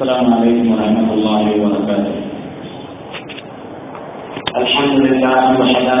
السلام 0.00 0.32
عليكم 0.32 0.66
ورحمة 0.72 1.10
الله 1.12 1.44
وبركاته. 1.60 2.16
الحمد 4.56 4.96
لله 5.04 5.42
وحده 5.60 6.00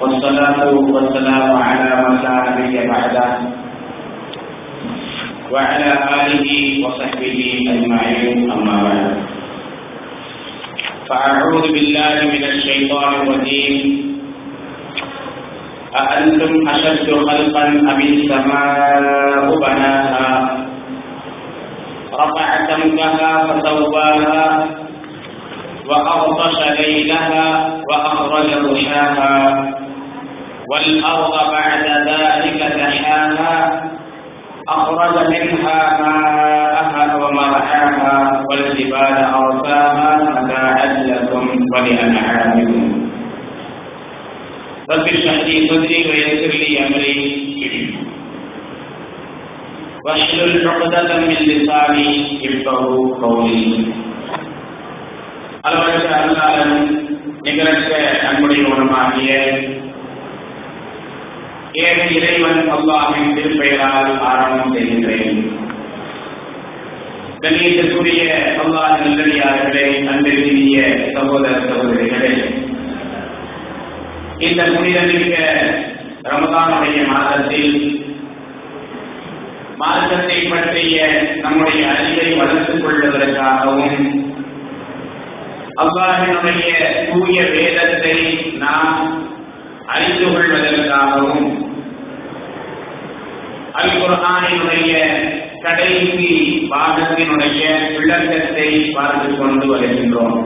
والصلاة 0.00 0.60
والسلام 0.68 1.50
على 1.64 1.90
من 2.04 2.14
لا 2.20 2.36
نبي 2.44 2.76
بعده 2.92 3.28
وعلى 5.48 5.90
آله 6.20 6.50
وصحبه 6.84 7.40
أجمعين 7.72 8.38
أما 8.52 8.76
بعد. 8.84 9.12
فأعوذ 11.08 11.64
بالله 11.72 12.16
من 12.36 12.42
الشيطان 12.52 13.12
الرجيم. 13.24 13.80
أأنتم 15.96 16.52
أشد 16.68 17.08
خلقا 17.08 17.64
أم 17.64 18.00
السماء 18.12 19.44
بناها؟ 19.64 20.28
رفع 22.20 22.66
سمكها 22.70 23.32
فسواها 23.46 24.66
وأغطش 25.88 26.58
ليلها 26.80 27.70
وأخرج 27.88 28.48
ضحاها 28.66 29.36
والأرض 30.70 31.34
بعد 31.52 31.84
ذلك 32.08 32.60
دحاها 32.76 33.82
أخرج 34.68 35.14
منها 35.28 35.80
ماءها 36.02 37.16
ومرعاها 37.16 38.44
والجبال 38.50 39.16
أرساها 39.34 40.16
متاعا 40.16 40.86
لكم 41.06 41.66
ولأنعامكم. 41.74 43.10
رب 44.90 45.06
اشرح 45.08 45.38
لي 45.46 45.68
صدري 45.68 46.00
ويسر 46.10 46.52
لي 46.58 46.86
أمري. 46.86 47.20
واحلل 50.05 50.67
عقدة 50.67 51.09
من 51.19 51.39
لساني 51.43 52.09
يفقه 52.41 52.85
قولي 53.21 53.65
அளவற்ற 55.67 56.09
அல்லாதன் 56.17 56.75
நிகரற்ற 57.45 57.91
அன்புடைய 58.27 58.63
உணமாகிய 58.71 59.29
ஏக 61.81 61.97
இறைவன் 62.17 62.61
அல்லாஹின் 62.75 63.33
திருப்பெயரால் 63.35 64.11
ஆரம்பம் 64.27 64.73
செய்கின்றேன் 64.73 65.39
கண்ணியத்திற்குரிய 67.43 68.21
அல்லாஹ் 68.61 68.93
நல்லடியார்களே 69.01 69.87
அன்பிற்கினிய 70.11 70.77
சகோதர 71.15 71.55
சகோதரிகளே 71.65 72.31
இந்த 74.45 74.61
புனிதமிக்க 74.71 75.35
ரமதானுடைய 76.25 76.99
மாதத்தில் 77.11 77.75
மார்க்கத்தை 79.80 80.38
பற்றிய 80.42 80.96
நம்முடைய 81.36 81.82
அறிவை 81.90 82.28
வளர்த்துக் 82.34 82.82
கொள்வதற்காகவும் 82.84 84.06
அவ்வாறினுடைய 85.76 86.70
தூய 87.10 87.36
வேதத்தை 87.50 88.16
நாம் 88.58 88.96
அறிந்து 89.86 90.26
கொள்வதற்காகவும் 90.26 91.48
அல் 93.72 93.94
குர்ஆனினுடைய 93.96 94.92
கடைசி 95.62 96.28
பாகத்தினுடைய 96.70 97.62
விளக்கத்தை 97.96 98.68
பார்த்து 98.94 99.28
கொண்டு 99.36 99.66
வருகின்றோம். 99.66 100.38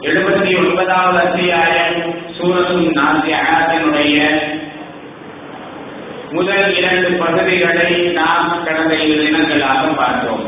எழுபத்தி 0.00 0.52
ஒன்பதாவது 0.58 1.18
அத்தியாயம் 1.18 1.98
சூரத்தும் 2.36 2.86
நாசியாத்தினுடைய 2.98 4.18
முதல் 6.30 6.76
இரண்டு 6.76 7.10
பகுதிகளை 7.16 7.88
நாம் 8.12 8.64
கடந்த 8.64 8.94
இரு 9.04 9.24
தினங்களாக 9.24 9.86
பார்த்தோம். 9.96 10.44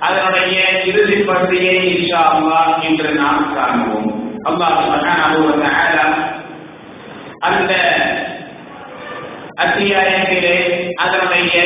அதனுடைய 0.00 0.56
இறுதி 0.84 1.16
பகுதியை 1.22 1.76
இஷா 1.94 2.22
அல்லா 2.32 2.60
என்று 2.80 3.14
நாம் 3.14 3.54
காணுவோம் 3.54 4.10
அல்லாஹ் 4.44 4.76
அந்த 7.40 7.72
அத்தியாயத்திலே 9.56 10.56
அதனுடைய 10.96 11.56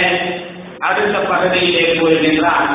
அடுத்த 0.78 1.18
பகுதியிலே 1.22 1.94
கூறுகின்றான் 1.94 2.72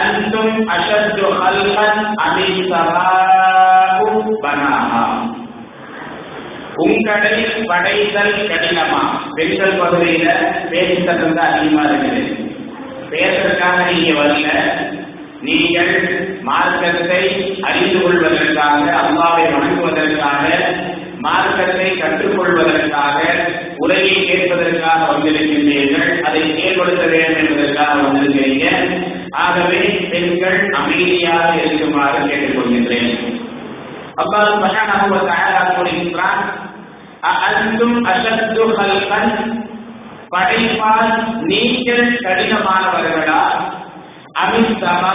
அன்றும் 0.00 0.68
அஷத்து 0.68 1.24
ஹல்கன் 1.40 2.02
அமி 2.24 2.46
சமாஉ 2.70 4.00
பனாஹா? 4.42 5.02
உங்களை 6.76 7.44
படைதல் 7.66 8.34
கடினமா? 8.48 9.02
பெண்கள் 9.34 9.80
பகுதியில 9.80 10.28
பேச்சு 10.70 11.02
சட்டம் 11.04 11.34
தான் 11.34 11.52
அதிகமா 11.52 11.82
இருக்குது. 11.82 12.22
பேசுறதுக்காக 13.10 13.92
நீங்க 13.92 14.20
வரல. 14.20 14.48
நீங்கள் 15.40 15.92
மார்க்கத்தை 16.42 17.22
அறிந்து 17.60 18.00
கொள்வதற்காக 18.00 18.96
அம்மாவை 18.96 19.44
வணங்குவதற்காக 19.44 20.44
மார்க்கத்தை 21.20 21.90
கற்றுக்கொள்வதற்காக 21.90 23.18
உலகை 23.76 24.28
கேட்பதற்காக 24.30 25.00
வந்திருக்கின்றீர்கள். 25.12 26.22
அதை 26.22 26.42
செயல்படுத்த 26.54 27.06
வேண்டும் 27.06 27.48
என்பதற்காக 27.48 28.00
வந்திருக்கிறீங்க. 28.00 28.66
ஆகவே 29.30 30.08
பெண்கள் 30.10 30.70
அமைதியாக 30.70 31.54
இருக்குமாறு 31.64 32.18
கேட்டுக்கொள்கின்றேன். 32.18 33.44
அல்லாஹ் 34.22 34.50
சுப்ஹானஹு 34.50 35.06
வ 35.12 35.16
தயாராக 35.30 35.72
கூறுகின்றான் 35.72 36.42
அஅன்தும் 37.28 38.04
அசத்து 38.04 38.62
ஹல்கன் 38.78 39.32
படைப்பால் 40.32 41.12
நீங்கள் 41.42 42.06
கடினமானவர்களா? 42.24 43.40
அமிசமா 44.42 45.12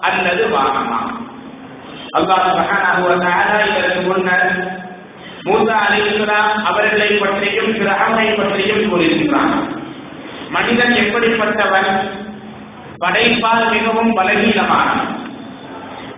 அல்லது 0.00 0.44
வானமா? 0.54 1.00
அல்லாஹ் 2.18 2.44
சுப்ஹானஹு 2.48 3.02
வ 3.08 3.16
தஆலா 3.24 3.56
இதற்கு 3.68 4.00
முன்னர் 4.08 4.46
மூசா 5.44 5.76
அலைஹிஸ்ஸலாம் 5.86 6.52
அவர்களை 6.64 7.08
பற்றியும் 7.18 7.72
ஃபிரௌனை 7.76 8.28
பற்றியும் 8.38 8.90
கூறுகின்றான் 8.90 9.54
மனிதன் 10.50 10.94
எப்படிப்பட்டவன்? 10.94 11.90
படைப்பால் 12.98 13.64
மிகவும் 13.70 14.12
பலகீனமானவன் 14.18 15.17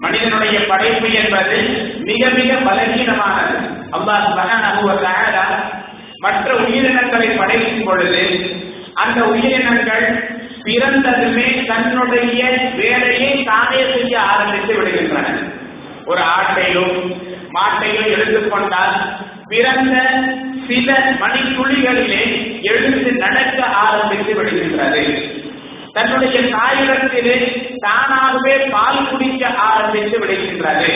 மனிதனுடைய 0.01 0.59
படைப்பு 0.67 1.09
என்பது 1.13 1.57
மிக 2.01 2.29
மிக 2.29 2.55
பலகீனமானது. 2.55 3.57
அல்லாஹ் 3.97 4.27
சுப்ஹானஹு 4.27 5.57
மற்ற 6.17 6.55
உயிரினங்களை 6.55 7.29
படைக்கும் 7.29 7.85
பொழுது 7.85 8.25
அந்த 8.95 9.25
உயிரினங்கள் 9.25 10.07
பிறந்ததுமே 10.65 11.67
தன்னுடைய 11.67 12.41
வேலையை 12.77 13.43
தானே 13.43 13.81
செய்ய 13.93 14.21
ஆரம்பித்து 14.21 14.75
விடுகின்றன. 14.75 15.29
ஒரு 16.07 16.23
ஆட்டையோ 16.37 16.85
மாட்டையோ 17.53 18.03
எடுத்துக்கொண்டால் 18.15 18.97
பிறந்த 19.49 19.95
சில 20.69 20.99
மணித்துளிகளிலே 21.21 22.25
எழுந்து 22.63 23.13
நடக்க 23.13 23.65
ஆரம்பித்து 23.65 24.33
விடுகின்றது. 24.35 25.05
தன்னுடைய 25.95 26.39
தாயிடத்திலே 26.51 27.37
தானாகவே 27.79 28.55
பால் 28.73 29.09
குடிக்க 29.11 29.43
ஆரம்பித்து 29.69 30.17
விடுகின்றது 30.19 30.93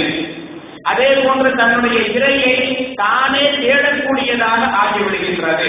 அதே 0.82 1.10
போன்று 1.24 1.50
தன்னுடைய 1.54 1.98
இறையை 2.14 2.56
தானே 2.94 3.44
தேடக்கூடியதாக 3.60 4.62
ஆகிவிடுகின்றது 4.80 5.68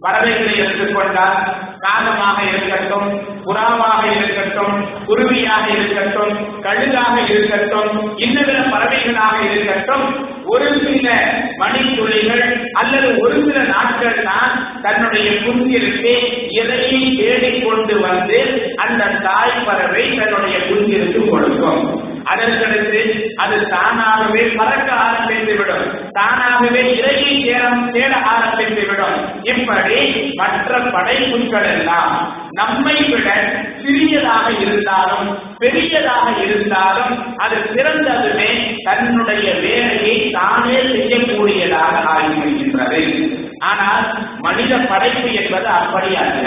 பறவைகளை 0.00 0.54
எடுத்துக்கொண்டால் 0.58 1.36
காகமாக 1.80 2.38
இருக்கட்டும் 2.48 3.08
புறாவாக 3.44 4.02
இருக்கட்டும் 4.16 4.74
குருவியாக 5.06 5.66
இருக்கட்டும் 5.76 6.32
கழுகாக 6.62 7.14
இருக்கட்டும் 7.28 7.92
இன்னவித 8.16 8.60
பறவைகளாக 8.72 9.36
இருக்கட்டும் 9.50 10.06
ஒரு 10.44 10.66
சில 10.84 11.06
மணித்துளிகள் 11.58 12.44
அல்லது 12.72 13.08
ஒரு 13.20 13.36
சில 13.46 13.62
நாட்கள் 13.64 14.18
தான் 14.24 14.52
தன்னுடைய 14.82 15.28
குஞ்சிற்கு 15.44 16.14
இறையை 16.58 17.00
தேடிக்கொண்டு 17.16 17.94
வந்து 18.00 18.40
அந்த 18.76 19.04
தாய் 19.24 19.64
பறவை 19.66 20.04
தன்னுடைய 20.18 20.58
குஞ்சிற்கு 20.68 21.22
கொடுக்கும். 21.30 21.82
அதற்கடுத்து 22.26 23.00
அது 23.36 23.56
தானாகவே 23.66 24.42
பறக்க 24.56 24.88
ஆரம்பித்து 25.02 25.54
விடும் 25.58 25.84
தானாகவே 26.12 26.82
இறையை 26.96 27.32
தேடம் 27.42 27.84
தேட 27.90 28.12
ஆரம்பித்து 28.32 28.82
விடும் 28.88 29.18
இப்படி 29.44 29.98
மற்ற 30.34 30.80
படைப்புகள் 30.88 31.68
எல்லாம் 31.72 32.14
நம்மை 32.52 32.96
விட 33.08 33.28
சிறியதாக 33.82 34.46
இருந்தாலும் 34.64 35.28
பெரியதாக 35.58 36.26
இருந்தாலும் 36.44 37.14
அது 37.36 37.56
சிறந்ததுமே 37.74 38.50
தன்னுடைய 38.82 39.46
வேலையை 39.64 40.16
தானே 40.32 40.78
செய்யக்கூடியதாக 40.90 41.94
ஆகிவிடுகின்றது 42.14 43.02
ஆனால் 43.64 44.06
மனித 44.40 44.74
படைப்பு 44.88 45.28
என்பது 45.34 45.68
அப்படி 45.76 46.10
அல்ல. 46.16 46.46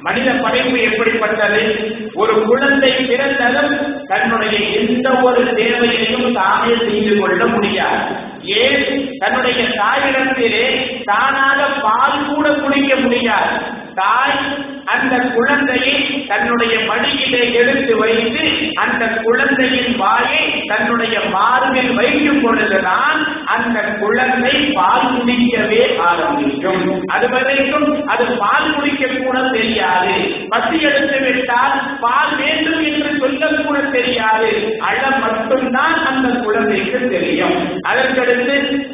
மனித 0.00 0.30
படைப்பு 0.32 0.80
எப்படிப்பட்டது? 0.80 1.92
ஒரு 2.14 2.42
குழந்தை 2.42 2.92
பிறந்ததும் 2.92 4.04
தன்னுடைய 4.06 4.58
எந்த 4.58 5.10
ஒரு 5.10 5.54
தேவையையும் 5.54 6.32
தானே 6.32 6.74
செய்து 6.76 7.20
கொள்ள 7.20 7.46
முடியாது. 7.46 8.14
ஏன்? 8.42 9.10
தன்னுடைய 9.18 9.64
தாயிடத்திலே 9.64 10.96
தானாக 11.04 11.64
பால் 11.82 12.34
கூட 12.34 12.48
குடிக்க 12.48 12.94
முடியாது. 12.94 13.77
தாய் 13.94 14.66
அந்த 14.84 15.16
குழந்தையை 15.18 16.24
தன்னுடைய 16.28 16.78
மடியிலே 16.86 17.52
எடுத்து 17.52 17.96
வைத்து 17.96 18.70
அந்த 18.74 19.06
குழந்தையின் 19.22 19.96
வாயை 19.96 20.64
தன்னுடைய 20.66 21.20
மார்பில் 21.20 21.94
வைக்கும் 21.94 22.40
பொழுதுதான் 22.40 23.44
அந்த 23.44 23.80
குழந்தை 23.80 24.70
பால் 24.74 25.12
குடிக்கவே 25.16 25.96
ஆரம்பிக்கும். 25.96 27.04
அது 27.06 27.28
வரைக்கும் 27.28 28.06
அது 28.06 28.24
பால் 28.24 28.74
குடிக்க 28.74 29.06
கூட 29.06 29.38
தெரியாது. 29.40 30.14
பசி 30.48 30.80
எடுத்து 30.80 31.20
விட்டால் 31.20 31.98
பால் 32.00 32.36
வேண்டும் 32.36 32.84
என்று 32.84 33.16
சொல்ல 33.18 33.46
கூட 33.46 33.78
தெரியாது. 33.78 34.76
அழ 34.80 35.10
மட்டும்தான் 35.10 36.06
அந்த 36.06 36.40
குழந்தைக்கு 36.40 37.08
தெரியும். 37.08 37.80
அதற்கடுத்து 37.88 38.86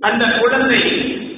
அந்த 0.00 0.24
குழந்தை 0.24 0.80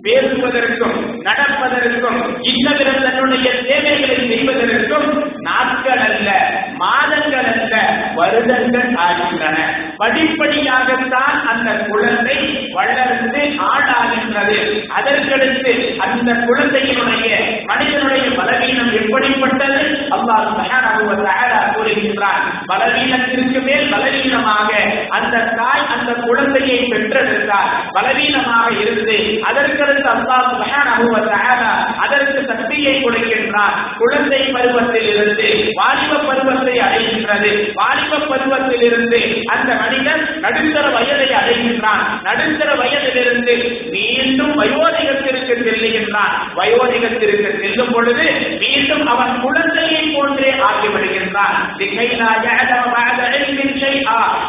பேசுவதற்கும் 0.04 0.96
நடப்பதற்கும் 1.22 2.18
இன்னவிடம் 2.42 3.02
தன்னுடைய 3.02 3.50
சேவைகளை 3.66 4.16
செய்வதற்கும் 4.28 5.32
நாட்கள் 5.40 5.98
அல்ல 5.98 6.30
மாதங்கள் 6.78 7.44
அல்ல 7.44 7.76
வருடங்கள் 8.14 8.94
ஆகின்றன. 8.94 9.56
படிப்படியாகத்தான் 9.98 11.36
அந்த 11.50 11.70
குழந்தை 11.88 12.36
வளர்ந்து 12.72 13.40
ஆளாகின்றது. 13.68 14.58
அதற்கடுத்து 14.88 15.72
அந்த 15.98 16.32
குழந்தையினுடைய 16.32 17.30
மனிதனுடைய 17.64 18.30
பலவீனம் 18.36 18.92
எப்படிப்பட்டது? 18.92 19.80
அல்லாஹ் 20.10 20.46
சுப்ஹானஹு 20.50 21.02
வ 21.08 21.32
கூறுகின்றான் 21.74 22.44
பலவீனத்திற்கு 22.66 23.62
மேல் 23.62 23.90
பலவீனமாக 23.90 24.72
அந்த 25.08 25.38
தாய் 25.38 25.86
அந்த 25.94 26.12
குழந்தையை 26.12 26.78
பெற்றெடுத்தார். 26.78 27.72
பலவீனமாக 27.92 28.70
இருந்து 28.80 29.40
அதற்கு 29.42 29.92
அல்லாஹ் 30.14 30.46
சுப்ஹானஹு 30.52 31.04
வ 31.14 31.18
தஆலா 31.28 31.72
அதற்கு 32.04 32.44
சக்தியை 32.46 32.94
கொடுக்கின்றான் 33.02 33.76
குழந்தை 33.98 34.40
பருவத்தில் 34.54 35.08
இருந்து 35.14 35.48
வாலிப 35.74 36.18
பருவத்தை 36.18 36.74
அடைகின்றது. 36.86 37.50
வாலிப 37.74 38.18
பருவத்தில் 38.18 38.82
இருந்து 38.82 39.20
அந்த 39.46 39.70
மனிதன் 39.74 40.22
நடுத்தர 40.40 40.86
வயதை 40.88 41.28
அடைகின்றான். 41.40 42.04
நடுத்தர 42.22 42.70
வயதிலிருந்து 42.74 43.54
மீண்டும் 43.90 44.54
வயோதிகத்திற்கு 44.60 45.52
செல்லுகின்றான் 45.68 46.34
வயோதிகத்திற்கு 46.56 47.48
செல்லும் 47.60 47.92
பொழுது 47.92 48.26
மீண்டும் 48.60 49.06
அவன் 49.06 49.40
குழந்தையை 49.40 50.02
போன்றே 50.14 50.50
ஆகிவிடுகின்றான் 50.68 51.56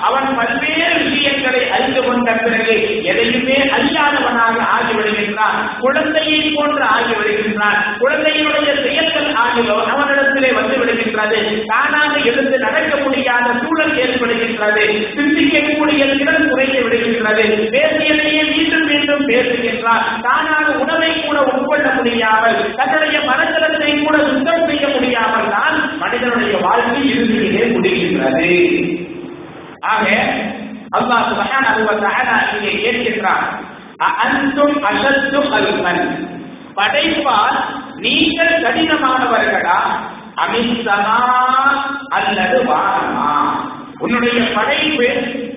அவன் 0.01 0.36
பல்வேறு 0.36 0.97
விஷயங்களை 1.03 1.71
அறிந்து 1.71 2.01
கொண்ட 2.03 2.31
பிறகு 2.31 2.75
எதையுமே 3.03 3.57
அறியாதவனாக 3.77 4.57
ஆகிவிடுகின்றான். 4.77 5.35
குழந்தையை 5.84 6.40
போன்று 6.56 6.84
ஆகிவிடுகின்றான். 6.96 7.80
குழந்தையினுடைய 8.02 8.70
செயல்கள் 8.84 9.30
ஆகியோ 9.44 9.76
அவனிடத்திலே 9.94 10.50
வந்து 10.60 10.76
விடுகின்றது. 10.82 11.40
தானாக 11.72 12.14
எழுந்து 12.32 12.58
நடக்க 12.66 12.92
முடியாத 13.04 13.48
சூழல் 13.64 13.96
ஏற்படுகின்றது. 14.04 14.86
சிந்திக்கக்கூடிய 15.18 16.02
திறன் 16.20 16.50
குறைந்து 16.50 16.80
விடுகின்றது. 16.86 17.46
பேசியதையே 17.76 18.44
மீண்டும் 18.54 18.88
மீண்டும் 18.92 19.26
பேசுகின்றான். 19.32 20.06
தானாக 20.28 20.68
உணவை 20.84 21.12
கூட 21.22 21.38
உட்கொள்ள 21.52 21.88
முடியாமல் 22.00 22.60
தன்னுடைய 22.80 23.18
மனத்தளத்தை 23.30 23.92
கூட 24.04 24.18
சுத்தம் 24.31 24.68
செய்ய 24.70 24.86
முடியாமல் 24.96 25.52
தான் 25.56 25.78
மனிதனுடைய 26.04 26.56
வாழ்க்கை 26.68 27.02
இறுதியிலே 27.14 27.66
முடிகின்றது. 27.76 28.50
ஆக 29.94 30.06
அல்லாஹ் 30.98 31.24
சுப்ஹானஹு 31.30 31.81
வ 31.88 31.94
தஆலா 32.04 32.36
இங்கே 32.54 32.72
ஏற்கின்றான் 32.88 33.46
அன்தும் 33.97 34.83
அசத்தும் 34.83 35.51
அல்மன் 35.51 36.33
படைப்பால் 36.75 37.57
நீங்கள் 37.95 38.62
கடினமானவர்களா? 38.62 39.80
அமிசமா 40.36 41.19
அல்லது 42.09 42.63
வானமா? 42.63 43.55
உன்னுடைய 44.00 44.42
படைப்பு 44.56 45.07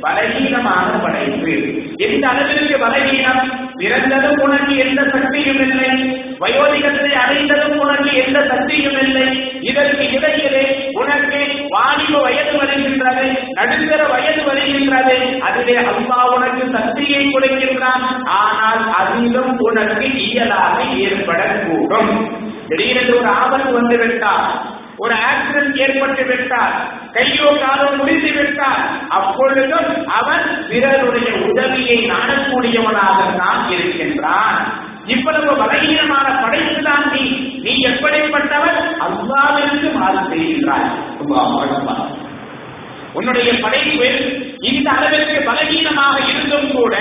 பலகீனமான 0.02 1.02
படைப்பு. 1.02 1.54
எந்த 1.96 2.28
அளவிற்கு 2.28 2.76
பலகீனம்? 2.76 3.66
பிறந்ததும் 3.76 4.40
உனக்கு 4.40 4.76
எந்த 4.76 5.02
சக்தியும் 5.02 5.60
இல்லை. 5.60 6.22
வயோதிகத்தை 6.40 7.12
அடைந்ததும் 7.12 7.78
உனக்கு 7.78 8.24
எந்த 8.26 8.46
சக்தியும் 8.48 9.00
இல்லை. 9.02 9.52
இதற்கு 9.60 10.12
இடையிலே 10.12 10.90
உனக்கு 10.92 11.66
வாலிப 11.68 12.22
வயது 12.22 12.56
வருகின்றது 12.56 13.32
நடுத்தர 13.52 14.04
வயது 14.04 14.44
வருகின்றது. 14.44 15.40
அதிலே 15.40 15.76
அம்மா 15.76 16.34
உனக்கு 16.34 16.68
சக்தியை 16.72 17.26
கொடுக்கின்றான். 17.26 18.24
ஆனால் 18.24 18.92
அதிலும் 18.92 19.58
உனக்கு 19.58 20.14
இயலாக 20.14 20.82
ஏற்படக்கூடும். 20.82 22.30
திடீரென்று 22.68 23.18
ஒரு 23.18 23.28
ஆபத்து 23.28 23.72
வந்துவிட்டால் 23.72 24.76
ஒரு 24.98 25.14
ஆக்சிடென்ட் 25.14 25.76
ஏற்பட்டு 25.76 26.24
விட்டால் 26.24 26.74
கையோ 27.12 27.50
காலோ 27.62 27.96
முடிந்து 27.96 28.32
விட்டால் 28.32 28.82
அப்பொழுதும் 29.08 30.06
அவன் 30.06 30.66
பிறருடைய 30.68 31.28
உதவியை 31.48 31.98
நாடக்கூடியவனாகத்தான் 32.10 33.60
இருக்கின்றான். 33.70 34.58
இவ்வளவு 35.06 35.50
பலகீனமான 35.56 36.26
படைப்பு 36.42 36.82
தான் 36.82 37.06
நீ 37.12 37.24
நீ 37.62 37.74
எப்படிப்பட்டவன்? 37.80 38.80
அல்லாவிற்கு 39.06 39.90
மாறு 39.98 40.20
செய்கின்றாய். 40.30 40.88
உன்னுடைய 43.12 43.52
படைப்பு 43.52 44.08
இந்த 44.60 44.90
அளவிற்கு 44.90 45.50
பலகீனமாக 45.50 46.28
இருந்தும் 46.28 46.72
கூட 46.72 46.96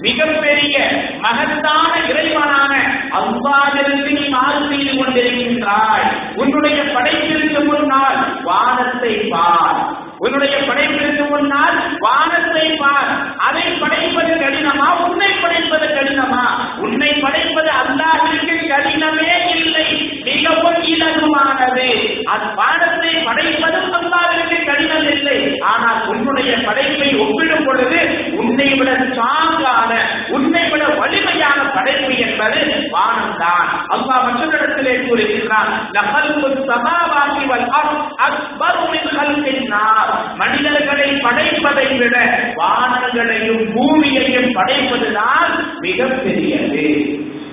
மிகப்பெரிய 0.00 0.78
மகத்தான 1.20 1.92
இறைவனான 2.08 2.74
அல்லாவிற்கு 3.10 4.10
நீ 4.10 4.28
மாறு 4.28 4.68
செய்து 4.68 4.92
கொண்டிருக்கின்றாய். 4.92 6.06
உன்னுடைய 6.34 6.82
படைப்பிற்கு 6.82 7.64
முன்னால் 7.64 8.42
வானத்தை 8.42 9.14
பார். 9.14 10.06
உன்னுடைய 10.24 10.56
படைப்பிற்கு 10.68 11.24
முன்னால் 11.32 11.76
வானத்தை 12.04 12.64
பார். 12.82 13.10
அதை 13.46 13.66
படைப்பது 13.82 14.32
கடினமா? 14.42 14.88
உன்னை 15.06 15.30
படைப்பது 15.42 15.86
கடினமா? 15.96 16.44
உன்னை 16.84 17.10
படைப்பது 17.24 17.70
அல்லாஹிற்கு 17.82 18.56
கடினமே 18.72 19.32
இல்லை. 19.56 19.86
மிகவும் 20.28 20.80
இலகுமானது 20.92 21.88
அது 22.32 22.46
வானத்தை 22.60 23.12
படைப்பதும் 23.28 23.94
அல்லாவிற்கு 23.98 24.58
கடினம் 24.70 25.06
இல்லை. 25.14 25.38
ஆனால் 25.72 26.00
உன்னுடைய 26.12 26.52
படைப்பை 26.66 27.08
ஒப்பிடும் 27.24 27.66
பொழுது 27.68 28.00
உன்னை 28.40 28.68
விட 28.78 28.90
ஸ்ட்ராங்கான 29.04 29.92
உன்னை 30.36 30.64
விட 30.72 30.84
வலிமையான 31.00 31.60
படைப்பு 31.76 32.12
என்பது 32.26 32.60
வானம்தான். 32.96 33.68
அல்லாஹ் 33.96 34.24
மற்றொரு 34.26 34.96
கூறுகின்றான் 35.06 35.70
லஹல்கு 35.96 36.50
ஸமாவாதி 36.68 37.42
வல் 37.52 37.68
அக்பர் 37.78 38.26
அக்பரு 38.26 38.84
மின் 38.92 39.10
ஹல்கின் 39.18 39.66
நார். 39.72 40.07
மனிதர்களை 40.36 41.08
படைப்பதை 41.10 41.98
விட 41.98 42.16
வானங்களையும் 42.54 43.74
பூமியையும் 43.74 44.54
படைப்பதுதான் 44.54 45.52
மிகப்பெரியது. 45.80 46.84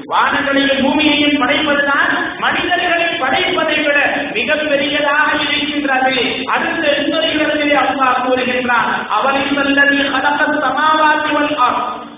வானங்களையும் 0.06 0.82
பூமியையும் 0.82 1.42
படைப்பதுதான் 1.42 2.12
மனிதர்களை 2.38 3.06
படைப்பதை 3.06 3.84
விட 3.84 4.00
மிகப்பெரியதாக 4.34 5.30
இருக்கின்றது. 5.52 6.44
அடுத்த 6.46 6.96
இன்னொரு 6.96 7.32
இடத்திலே 7.34 7.76
அல்லாஹ் 7.76 8.24
கூறுகின்றான் 8.26 8.92
அவரின் 9.10 9.58
வல்லதி 9.58 10.12
கலக்க 10.12 10.44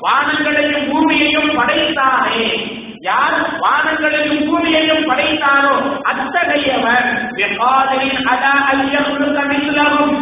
வானங்களையும் 0.01 0.87
பூமியையும் 0.89 1.55
படைத்தானே 1.55 2.47
யார் 2.99 3.59
வானங்களையும் 3.59 4.47
பூமியையும் 4.47 5.09
படைத்தாரோ 5.09 6.01
அத்தகையவர் 6.03 7.07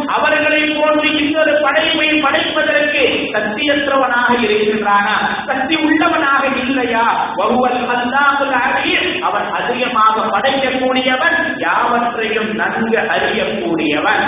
அவர்களை 0.06 0.74
போன்று 0.80 1.16
இன்னொரு 1.18 1.60
படைப்பை 1.62 2.20
படைப்பதற்கு 2.20 3.02
சக்தியற்றவனாக 3.32 4.38
இருக்கின்றானா? 4.38 5.16
சக்தி 5.46 5.74
உள்ளவனாக 5.74 6.46
இல்லையா? 6.56 7.32
ஒவ்வொரு 7.36 7.74
அல்லாஹுல் 7.74 8.52
அலீம். 8.52 9.22
அவன் 9.22 9.50
அதிகமாக 9.50 10.20
படைக்கக்கூடியவன் 10.20 11.58
யாவற்றையும் 11.58 12.54
நன்கு 12.54 12.98
அறியக்கூடியவன் 12.98 14.24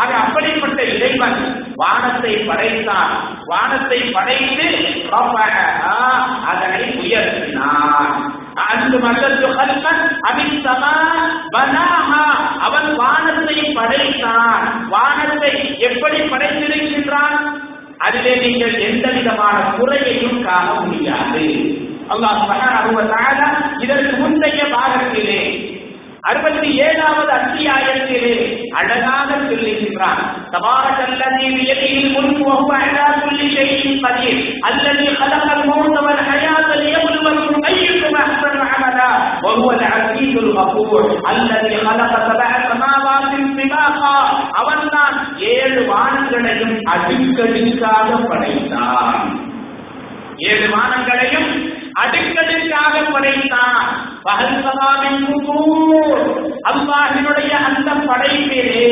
அது 0.00 0.12
அப்படிப்பட்ட 0.14 0.80
இறைவன் 0.94 1.38
வானத்தை 1.74 2.32
படைத்தான். 2.48 3.12
வானத்தை 3.44 3.98
படைத்து 4.16 4.66
அதனை 6.50 6.82
உயர்த்தினான். 7.02 8.10
அன்று 8.66 8.98
மல்லத்து 8.98 9.48
கல்வன் 9.58 10.02
அபின் 10.28 10.58
சமா 10.66 10.92
பனாஹா 11.54 12.22
அவன் 12.66 12.88
வானத்தை 12.94 13.58
படைத்தான். 13.78 14.66
வானத்தை 14.88 15.52
எப்படி 15.88 16.20
படைத்திருக்கின்றான்? 16.32 17.38
அதிலே 17.98 18.34
நீங்கள் 18.44 18.74
எந்த 18.88 19.06
விதமான 19.08 19.58
குறையையும் 19.78 20.40
காண 20.42 20.66
முடியாது. 20.80 21.44
அல்லாஹ் 22.14 22.36
சுப்ஹானஹு 22.40 22.90
வ 22.96 23.04
தஆலா 23.12 23.48
இதற்கு 23.84 24.12
முந்தைய 24.16 24.62
பாகத்திலே 24.74 25.40
அறுபத்தி 26.28 26.68
ஏழாவது 26.78 27.32
அத்தியாயத்திலே 27.32 28.32
அழகாக 28.70 29.34
சொல்லுகின்றான். 29.36 30.22
தபாரக்கல்லதி 30.52 31.46
வியதியில் 31.54 32.10
முன்பு 32.12 32.74
அழகா 32.74 33.06
சொல்லி 33.20 33.46
செய்யும் 33.56 34.00
பதில் 34.00 34.58
அல்லது 34.60 35.04
கலங்கள் 35.18 35.62
மூத்தவர் 35.64 36.22
ஹயாத்தில் 36.28 36.86
எவ்வளவு 36.92 37.60
கையில் 37.60 38.02
அசன் 38.04 38.60
அமலா 38.66 39.10
ஒவ்வொரு 39.42 39.86
அசீதுல் 39.96 40.52
கபூர் 40.58 41.20
அல்லது 41.22 41.70
கலக 41.82 42.12
சபா 42.26 42.48
சமாவாசின் 42.68 43.50
சிவாகா 43.56 44.14
அவன்தான் 44.52 45.16
ஏழு 45.38 45.80
வானங்களையும் 45.92 46.76
அடுக்கடுக்காக 46.82 48.08
படைத்தான். 48.28 49.40
ஏழு 50.36 50.68
வானங்களையும் 50.76 51.50
அடுக்கடுக்காக 52.02 52.94
படைத்தான். 53.12 53.86
பகல் 54.22 54.56
அல்லாஹினுடைய 56.70 57.52
அந்த 57.68 57.90
படைப்பிலே 58.08 58.82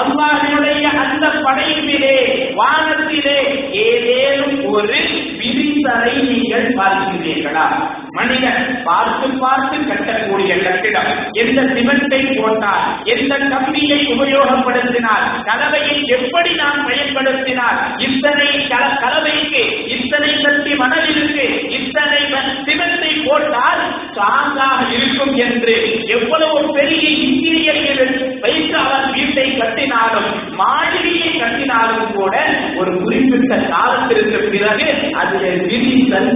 அல்லாஹினுடைய 0.00 0.84
அந்த 1.02 1.26
படைப்பிலே 1.44 2.16
வானத்திலே 2.54 3.38
ஏதேனும் 3.84 4.60
ஒரு 4.72 4.98
விரிசலை 5.38 6.14
நீங்கள் 6.28 6.68
பார்க்கிறீர்களா? 6.74 7.66
மனிதன் 8.18 8.62
பார்த்து 8.84 9.28
பார்த்து 9.38 9.76
கட்டக்கூடிய 9.90 10.52
கட்டிடம். 10.62 11.10
எந்த 11.42 11.60
சிமெண்டை 11.74 12.20
போட்டால் 12.38 12.84
எந்த 13.14 13.34
கம்பியை 13.52 14.00
உபயோகப்படுத்தினால் 14.14 15.26
கலவையை 15.48 15.96
எப்படி 16.16 16.52
நான் 16.54 16.80
பயன்படுத்தினால் 16.86 17.78
இத்தனை 17.98 18.48
கலவைக்கு 19.02 19.62
இத்தனை 19.96 20.30
சக்தி 20.44 20.72
மணலிற்கு 20.74 21.46
இத்தனை 21.78 22.20
சிமெண்டை 22.66 23.12
போட்டால் 23.26 23.82
ஸ்ட்ராங்காக 24.06 24.80
இருக்கும் 24.96 25.34
என்று 25.46 25.76
எவ்வளவு 26.16 26.60
பெரிய 26.72 27.04
இன்ஜினியர்கள் 27.26 28.14
வைத்து 28.40 28.76
அவர் 28.76 29.06
வீட்டை 29.12 29.46
கட்டினாலும் 29.60 30.30
மாதிரியை 30.54 31.30
கட்டினாலும் 31.38 32.08
கூட 32.12 32.34
ஒரு 32.76 32.92
குறிப்பிட்ட 33.02 33.54
காலத்திற்கு 33.68 34.40
பிறகு 34.48 34.88
அதில் 35.14 35.62
விரிசல் 35.68 36.30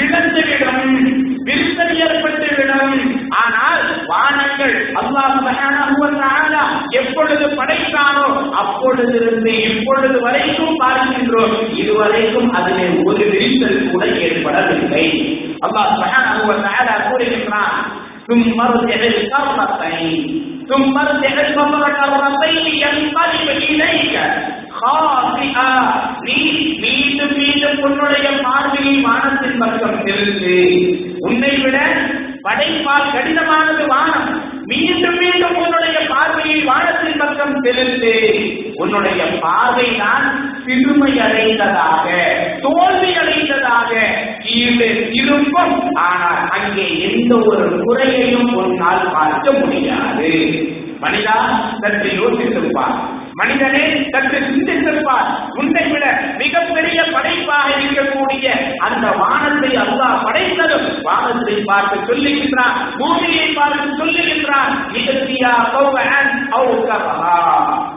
ஏற்பட்டுவிடும் 0.00 0.80
விழுந்துவிடும் 0.88 0.94
விரிசல் 1.46 1.92
ஏற்பட்டுவிடும் 2.04 2.94
ஆனால் 3.42 3.82
வானங்கள் 4.10 4.74
அல்லாஹ் 5.00 5.34
சுப்ஹானஹு 5.36 5.96
வ 6.02 6.08
தஆலா 6.16 6.62
எப்பொழுது 7.00 7.46
படைத்தானோ 7.58 8.26
அப்பொழுதிருந்து 8.62 9.54
இப்பொழுது 9.70 10.18
வரைக்கும் 10.26 10.80
பார்க்கின்றோம் 10.82 11.54
இதுவரைக்கும் 11.82 12.50
அதிலே 12.58 12.88
ஒரு 13.04 13.24
விரிசல் 13.32 13.78
கூட 13.92 14.04
ஏற்படவில்லை 14.26 15.06
அல்லாஹ் 15.68 15.92
சுப்ஹானஹு 15.94 16.44
வ 16.50 16.56
தஆலா 16.66 16.96
கூறுகின்றான் 17.08 17.78
ثم 18.28 18.60
ارجع 18.60 19.00
الكرتين 19.06 20.22
ثم 20.70 20.94
ارجع 21.00 21.32
البصر 21.40 21.82
كرتين 21.96 22.66
ينقلب 22.76 23.48
اليك 23.64 24.14
خاطئا 24.14 24.59
நீ 26.27 26.37
மீண்டும் 26.83 27.33
மீண்டும் 27.37 27.77
உன்னுடைய 27.81 28.27
பார்வையை 28.43 28.95
வானத்தின் 29.01 29.59
பக்கம் 29.59 29.99
செலுத்து. 30.05 30.55
உன்னை 31.19 31.51
விட 31.57 31.77
படைப்பால் 32.43 33.11
கடினமானது 33.13 33.83
வானம். 33.87 34.29
மீண்டும் 34.65 35.17
மீண்டும் 35.17 35.55
உன்னுடைய 35.55 35.97
பார்வையை 36.09 36.59
வானத்தின் 36.61 37.19
பக்கம் 37.19 37.55
செலுத்து. 37.63 38.15
உன்னுடைய 38.75 39.21
பார்வை 39.43 39.87
தான் 39.97 40.25
சிறுமை 40.65 41.19
அடைந்ததாக 41.19 42.07
தோல்வி 42.61 43.11
அடைந்ததாக 43.13 43.91
கீழே 44.43 44.91
இருக்கும் 45.11 45.75
ஆனால் 45.93 46.49
அங்கே 46.49 46.87
எந்த 47.09 47.35
ஒரு 47.35 47.83
குறையையும் 47.83 48.53
உன்னால் 48.53 49.11
பார்க்க 49.11 49.51
முடியாது. 49.51 50.31
மனிதா 51.01 51.37
சற்று 51.81 52.09
யோசித்திருப்பார் 52.21 52.97
மனிதனே 53.33 54.03
சற்று 54.09 54.39
சிந்தித்திருப்பார். 54.39 55.29
உன்னை 55.57 55.87
விட 55.87 56.33
மிகப்பெரிய 56.37 57.03
படைப்பாக 57.11 57.69
இருக்கக்கூடிய 57.69 58.47
அந்த 58.77 59.11
வானத்தை 59.11 59.69
அல்லாஹ் 59.69 60.23
படைத்ததும் 60.23 61.01
வானத்தை 61.01 61.63
பார்த்து 61.65 61.97
சொல்லுகின்றான். 61.97 62.97
பூமியை 62.97 63.47
பார்த்து 63.47 64.05
சொல்லுகின்றான். 64.05 64.73
நிகழ்த்தியா 64.91 65.53
கௌவன் 65.71 66.49
அவுகபஹா 66.51 67.90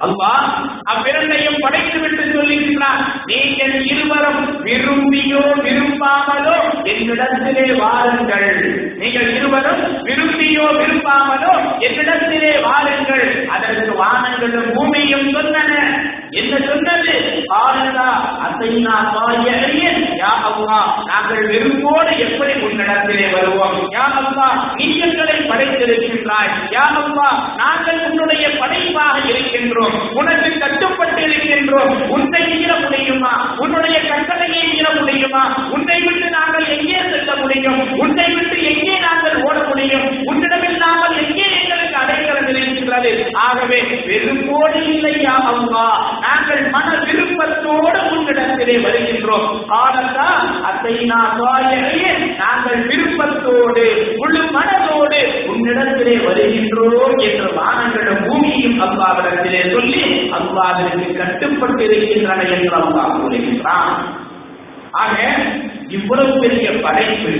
அல்லாஹ் 0.00 0.44
அவ்விரண்டையும் 0.84 1.60
படைத்துவிட்டு 1.60 2.24
சொல்லுகின்றான் 2.24 3.02
நீங்கள் 3.26 3.74
இருவரும் 3.84 4.64
விரும்பியோ 4.64 5.42
விரும்பாமலோ 5.64 6.56
என்னிடத்திலே 6.84 7.78
வாருங்கள். 7.78 8.50
நீங்கள் 8.96 9.34
இருவரும் 9.34 9.82
விரும்பியோ 10.04 10.66
விரும்பாமலோ 10.80 11.52
என்னிடத்திலே 11.78 12.62
வாருங்கள். 12.62 13.46
அதற்கு 13.46 13.92
வானங்களும் 14.04 14.72
பூமியும் 14.72 15.32
சொன்னன. 15.32 15.72
என்ன 16.32 16.54
சொன்னது? 16.66 17.14
ஆனதா 17.60 18.08
அசைனா 18.46 18.96
சாயறியன் 19.14 20.02
யா 20.20 20.32
அல்லாஹ் 20.48 20.90
நாங்கள் 21.08 21.42
வெறுப்போடு 21.50 22.12
எப்படி 22.26 22.54
உன்னிடத்திலே 22.66 23.26
வருவோம்? 23.34 23.76
யா 23.94 24.04
அல்லாஹ் 24.20 24.56
நீங்களை 24.78 25.36
படைத்திருக்கின்றாய். 25.50 26.52
யா 26.76 26.84
அல்லாஹ் 27.00 27.38
நாங்கள் 27.62 28.00
உன்னுடைய 28.08 28.44
படைப்பாக 28.60 29.16
இருக்கின்றோம். 29.30 29.96
உனக்கு 30.12 30.50
கட்டுப்பட்டு 30.58 31.22
இருக்கின்றோம் 31.22 31.94
உன்னை 32.08 32.42
மீற 32.52 32.72
முடியுமா? 32.84 33.32
உன்னுடைய 33.58 33.96
கட்டளையை 34.10 34.62
மீற 34.72 34.86
முடியுமா? 35.00 35.42
உன்னை 35.70 35.98
விட்டு 36.06 36.28
நாங்கள் 36.30 36.66
எங்கே 36.76 37.00
செல்ல 37.10 37.34
முடியும்? 37.42 37.80
உன்னை 37.96 38.28
விட்டு 38.34 38.56
எங்கே 38.72 38.96
நாங்கள் 38.98 39.42
ஓட 39.48 39.58
முடியும்? 39.68 40.06
உன்னிடமில் 40.30 40.78
நாங்கள் 40.78 41.16
எங்கே 41.24 41.46
எங்களுக்கு 41.60 41.96
அடைக்கலம் 42.02 42.48
இருக்கின்றது 42.52 43.12
ஆகவே 43.46 43.78
வெறுப்போடு 44.08 44.80
இல்லையா 44.94 45.34
அம்மா 45.52 45.84
மன 46.72 46.88
விருப்பத்தோடு 47.04 48.00
உன்னிடத்திலே 48.10 48.76
வருகின்றோம். 48.84 49.46
ஆனந்தா 49.78 50.26
அத்தைனா 50.68 51.18
சுவாயனையே 51.36 52.10
நாங்கள் 52.36 52.80
விருப்பத்தோடு 52.86 53.84
முழு 54.16 54.42
மனதோடு 54.56 55.20
உன்னிடத்திலே 55.46 56.16
வருகின்றோம் 56.26 57.16
என்று 57.20 57.48
வானங்களும் 57.58 58.22
பூமியும் 58.26 58.78
அல்லாவிடத்திலே 58.80 59.62
சொல்லி 59.72 60.02
அல்லாவிற்கு 60.38 61.16
கட்டுப்பட்டு 61.16 61.84
இருக்கின்றன 61.88 62.42
என்று 62.50 62.74
அல்லாஹ் 62.80 63.14
கூறுகின்றான் 63.16 63.94
ஆக 65.00 65.16
இவ்வளவு 65.88 66.32
பெரிய 66.38 66.66
படைப்பு 66.80 67.32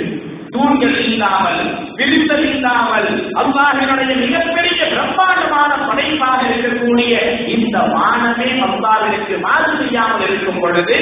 தூண்கள் 0.54 0.96
இல்லாமல் 1.08 1.60
விரிசல் 1.98 2.46
இல்லாமல் 2.54 3.08
அல்லாஹினுடைய 3.42 4.12
மிகப்பெரிய 4.22 4.80
பிரம்மாண்டமான 4.92 5.70
படைப்பாக 5.88 6.40
இருக்கக்கூடிய 6.48 7.12
இந்த 7.54 7.78
வானமே 7.94 8.48
அல்லாவிற்கு 8.68 9.36
மாதிரியாமல் 9.46 10.24
இருக்கும் 10.28 10.60
பொழுது 10.60 10.98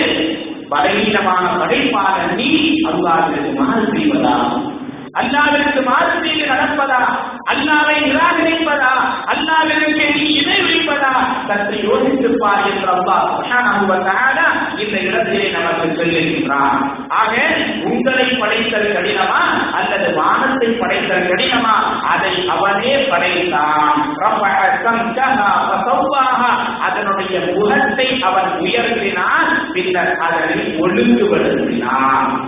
பலவீனமான 0.73 1.45
படைப்பாக 1.61 2.17
நீ 2.41 2.51
அல்லாவிற்கு 2.91 3.53
மாறு 3.61 3.85
செய்வதாகும். 3.93 4.67
அல்லாவிற்கு 5.13 5.85
மாறு 5.85 6.19
நடப்பதா? 6.19 7.01
அல்லாவை 7.45 7.95
நிராகரிப்பதா? 7.95 8.93
அல்லாவிற்கு 9.27 10.15
நீ 10.15 10.35
இணை 10.35 10.61
வைப்பதா 10.61 11.13
சற்று 11.47 11.77
யோசித்துப்பார் 11.77 12.75
என்று 12.75 12.89
அப்பா 12.89 13.43
இந்த 14.79 14.99
இடத்திலே 14.99 15.51
நமக்கு 15.51 15.87
சொல்லுகின்றான். 15.87 17.09
ஆக 17.09 17.57
உங்களை 17.85 18.25
படைத்தல் 18.25 18.93
கடினமா 18.93 19.73
அல்லது 19.73 20.15
வானத்தை 20.15 20.69
படைத்தல் 20.69 21.29
கடினமா? 21.29 22.01
அதை 22.03 22.49
அவனே 22.49 22.97
படைத்தான். 22.97 24.15
ரஃபஅ 24.17 24.77
அதனுடைய 26.81 27.41
முகத்தை 27.55 28.23
அவன் 28.23 28.59
உயர்த்தினான். 28.59 29.73
பின்னர் 29.73 30.17
அதனை 30.17 30.65
ஒழுங்குபடுத்தினான் 30.81 32.48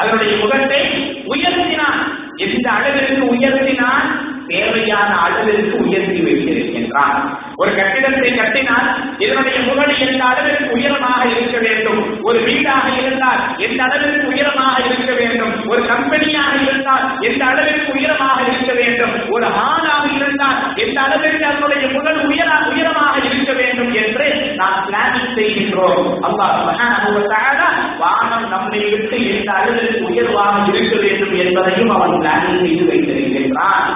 அதனுடைய 0.00 0.36
முகத்தை 0.36 0.80
உயர்த்தினான். 1.28 2.00
எந்த 2.36 2.70
அளவிற்கு 2.70 3.34
உயர்த்தினான்? 3.34 4.06
தேவையான 4.48 5.16
அளவிற்கு 5.16 5.78
உயர்த்தி 5.78 6.20
வைத்திருக்கின்றான். 6.20 7.39
ஒரு 7.60 7.70
கட்டிடத்தை 7.78 8.28
கட்டினால் 8.34 8.86
இதனுடைய 9.18 9.58
முகடு 9.60 9.94
எந்த 10.04 10.24
அளவிற்கு 10.24 10.66
உயரமாக 10.76 11.22
இருக்க 11.32 11.58
வேண்டும்? 11.58 12.22
ஒரு 12.22 12.38
வீடாக 12.44 12.86
இருந்தால் 13.00 13.42
எந்த 13.56 13.82
அளவிற்கு 13.86 14.26
உயரமாக 14.26 14.76
இருக்க 14.88 15.12
வேண்டும்? 15.20 15.68
ஒரு 15.68 15.82
கம்பெனியாக 15.86 16.52
இருந்தால் 16.66 17.04
எந்த 17.20 17.44
அளவிற்கு 17.44 17.92
உயரமாக 17.92 18.38
இருக்க 18.52 18.72
வேண்டும்? 18.72 19.14
ஒரு 19.30 19.46
ஆணாக 19.46 20.04
இருந்தால் 20.18 20.60
எந்த 20.76 21.00
அளவிற்கு 21.00 21.44
அதனுடைய 21.46 21.88
முகடு 21.96 22.22
உயர 22.28 22.48
உயரமாக 22.72 23.14
இருக்க 23.24 23.52
வேண்டும் 23.52 23.92
என்று 24.02 24.28
நாம் 24.56 24.78
பிளானிங் 24.86 25.34
செய்கின்றோம். 25.38 26.08
அல்லாஹ் 26.28 26.54
சுப்ஹானஹு 26.60 27.68
வானம் 27.98 28.48
நம்மை 28.48 28.80
விட்டு 28.90 29.18
எந்த 29.36 29.52
அளவிற்கு 29.52 30.00
உயர்வாக 30.08 30.56
இருக்க 30.72 30.96
வேண்டும் 31.04 31.36
என்பதையும் 31.44 31.90
அவன் 31.90 32.16
பிளானிங் 32.20 32.60
செய்து 32.64 32.86
வைத்திருக்கின்றான். 32.92 33.92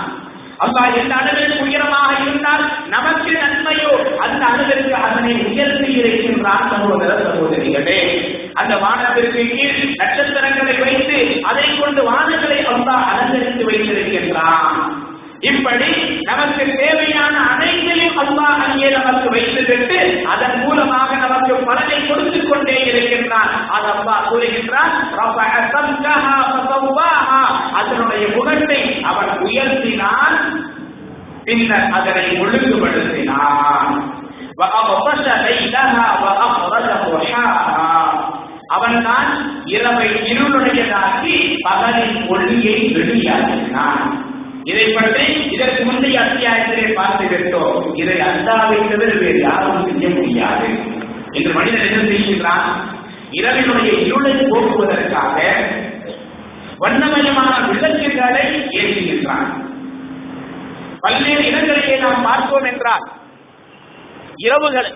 அல்லாஹ் 0.60 0.96
எந்த 0.96 1.14
அளவிற்கு 1.14 1.58
உயரமாக 1.64 2.10
இருந்தால் 2.20 2.64
நமக்கு 2.88 3.30
நன்மையோ? 3.36 3.92
அந்த 4.24 4.42
அளவிற்கு 4.46 4.94
அதனை 5.00 5.32
உயர்த்தி 5.46 5.88
இருக்கின்றான் 6.00 6.68
சகோதர 6.72 7.10
சகோதரிகளே 7.22 8.00
அந்த 8.54 8.74
வானத்திற்கு 8.76 9.42
கீழ் 9.52 9.80
நட்சத்திரங்களை 9.94 10.76
வைத்து 10.82 11.18
அதை 11.44 11.66
கொண்டு 11.74 12.02
வானங்களை 12.10 12.60
அல்லாஹ் 12.72 13.08
அலங்கரித்து 13.12 13.64
வைத்திருக்கின்றான். 13.64 14.78
இப்படி 15.42 15.88
நமக்கு 16.24 16.64
தேவையான 16.76 17.34
அனைத்தையும் 17.48 18.18
அல்லாஹ் 18.22 18.60
அங்கே 18.66 18.88
நமக்கு 18.96 19.28
வைத்துவிட்டு 19.30 19.98
அதன் 20.32 20.56
மூலமாக 20.60 21.10
நமக்கு 21.16 21.54
பலனை 21.66 21.98
கொடுத்துக் 22.02 22.48
கொண்டே 22.48 22.76
இருக்கின்றான் 22.84 23.52
அது 23.70 23.88
அல்லாஹ் 23.94 24.28
கூறுகின்றான் 24.28 24.92
"ரஃபஅ 25.18 25.42
சம்கஹா 25.74 26.36
ஃபஸவ்வாஹா." 26.48 27.42
அதனுடைய 27.80 28.24
முகத்தை 28.36 28.80
அவன் 29.10 29.32
உயர்த்தினான் 29.44 30.38
பின்னர் 31.54 31.90
அதனை 31.90 32.24
ஒழுங்குபடுத்தினான். 32.40 33.98
அவன் 38.66 39.04
தான் 39.04 39.28
இரவை 39.64 40.08
இருளுடையதாக்கி 40.30 41.34
பகலின் 41.62 42.28
ஒளியை 42.28 42.76
வெளியாக்கினான். 42.96 44.04
இதை 44.64 44.86
பற்றி 44.92 45.26
இதற்கு 45.50 45.84
முந்தைய 45.84 46.20
அத்தியாயத்திலே 46.20 46.92
பார்த்து 46.92 47.24
விட்டோம் 47.24 47.94
இதை 47.94 48.20
அல்லாவை 48.20 48.78
தவிர 48.90 49.10
வேறு 49.14 49.40
யாரும் 49.40 49.84
செய்ய 49.86 50.08
முடியாது. 50.08 50.68
என்று 51.30 51.52
மனிதன் 51.52 51.86
என்ன 51.88 52.02
செய்கின்றான்? 52.10 52.68
இரவினுடைய 53.30 53.92
இருளை 53.92 54.32
போக்குவதற்காக 54.32 55.36
வண்ணமயமான 56.78 57.52
விளக்குகளை 57.68 58.44
ஏற்றுகின்றான் 58.78 59.48
பல்வேறு 61.04 61.42
இடங்களிலே 61.50 61.96
நாம் 62.04 62.22
பார்த்தோம் 62.22 62.66
என்றால் 62.70 63.04
இரவுகள். 64.46 64.90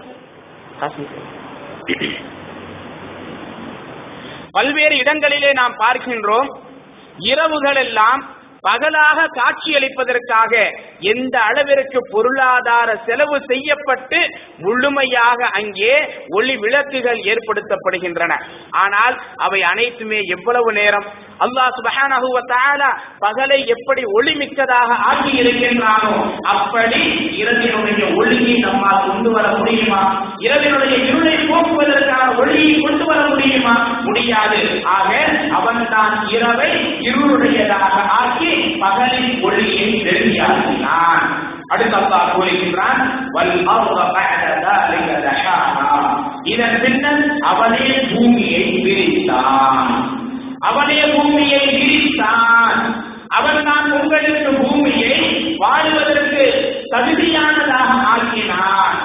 பல்வேறு 4.57 4.97
இடங்களிலே 4.97 5.53
நாம் 5.53 5.77
பார்க்கின்றோம் 5.79 6.49
இரவுகள் 7.31 7.79
எல்லாம் 7.85 8.23
பகலாக 8.61 9.27
காட்சியளிப்பதற்காக 9.39 10.53
எந்த 11.13 11.35
அளவிற்கு 11.49 11.99
பொருளாதார 12.11 12.89
செலவு 13.07 13.37
செய்யப்பட்டு 13.51 14.21
முழுமையாக 14.65 15.51
அங்கே 15.61 15.93
ஒளி 16.29 16.55
விளக்குகள் 16.57 17.21
ஏற்படுத்தப்படுகின்றன. 17.33 18.33
ஆனால் 18.83 19.17
அவை 19.37 19.61
அனைத்துமே 19.63 20.21
எவ்வளவு 20.37 20.73
நேரம்? 20.73 21.07
அல்லாஹ் 21.46 21.72
சுபஹானஹு 21.78 22.28
வ 22.36 22.42
தஆலா 22.52 22.90
பகலை 23.24 23.58
எப்படி 23.76 24.04
ஒளி 24.18 24.34
மிக்கதாக 24.42 24.98
ஆக்கி 25.10 25.32
இருக்கின்றானோ 25.42 26.12
அப்படி 26.54 27.02
இரவினுடைய 27.40 28.04
ஒளியை 28.20 28.54
நம்மால் 28.66 29.08
கொண்டு 29.08 29.30
வர 29.36 29.48
முடியுமா 29.58 30.02
இரவினுடைய 30.46 30.96
இருளை 31.10 31.36
போக்குவதற்கான 31.50 32.28
ஒளியை 32.42 32.74
கொண்டு 32.80 33.06
வர 33.06 33.22
முடியுமா 33.32 33.76
முடியாது 34.08 34.62
ஆக 34.96 35.12
அவன் 35.58 35.82
தான் 35.94 36.16
இரவை 36.36 36.72
இருளுடையதாக 37.10 37.98
ஆக்கி 38.20 38.52
பகலின் 38.84 39.34
ஒளியை 39.44 39.90
வெளியாக்கினான் 40.08 41.26
அடுத்த 41.74 41.96
அல்லாஹ் 42.00 42.34
கூறுகின்றான் 42.36 43.02
வல் 43.36 43.56
அர்த 43.74 44.00
பஅத 44.16 44.42
ذلك 44.66 45.08
دحاها 45.26 45.92
இதன் 46.54 46.78
பின்னர் 46.84 47.22
அவனே 47.50 47.88
பூமியை 48.10 48.64
விரித்தான் 48.86 49.90
அவனே 50.59 51.01
பூமியை 51.01 51.61
விரித்தான். 51.67 53.07
அவன் 53.29 53.65
தான் 53.65 53.93
உங்களுக்கு 53.93 54.51
பூமியை 54.51 55.55
வாழ்வதற்கு 55.59 56.45
தகுதியானதாக 56.91 57.91
ஆக்கினான். 58.07 58.97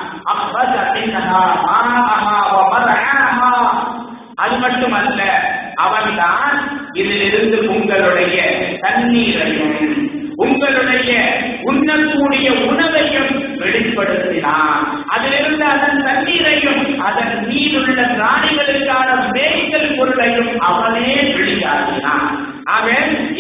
அது 4.36 4.58
மட்டுமல்ல 4.58 5.22
அவன்தான் 5.76 6.58
இதிலிருந்து 6.94 7.70
உங்களுடைய 7.70 8.44
தண்ணீரையும் 8.82 10.12
உங்களுடைய 10.36 11.38
உண்ணக்கூடிய 11.62 12.52
உணவையும் 12.52 13.58
வெளிப்படுத்தினான். 13.60 14.82
அதிலிருந்து 15.08 15.66
அதன் 15.66 16.04
தண்ணீரையும் 16.04 17.00
அதன் 17.00 17.48
மீதுள்ள 17.48 18.02
பிராணிகளுக்கான 18.02 19.10
மேய்த்தல் 19.32 19.98
பொருளையும் 19.98 20.60
அவனே 20.60 21.16
ஆக 22.76 22.88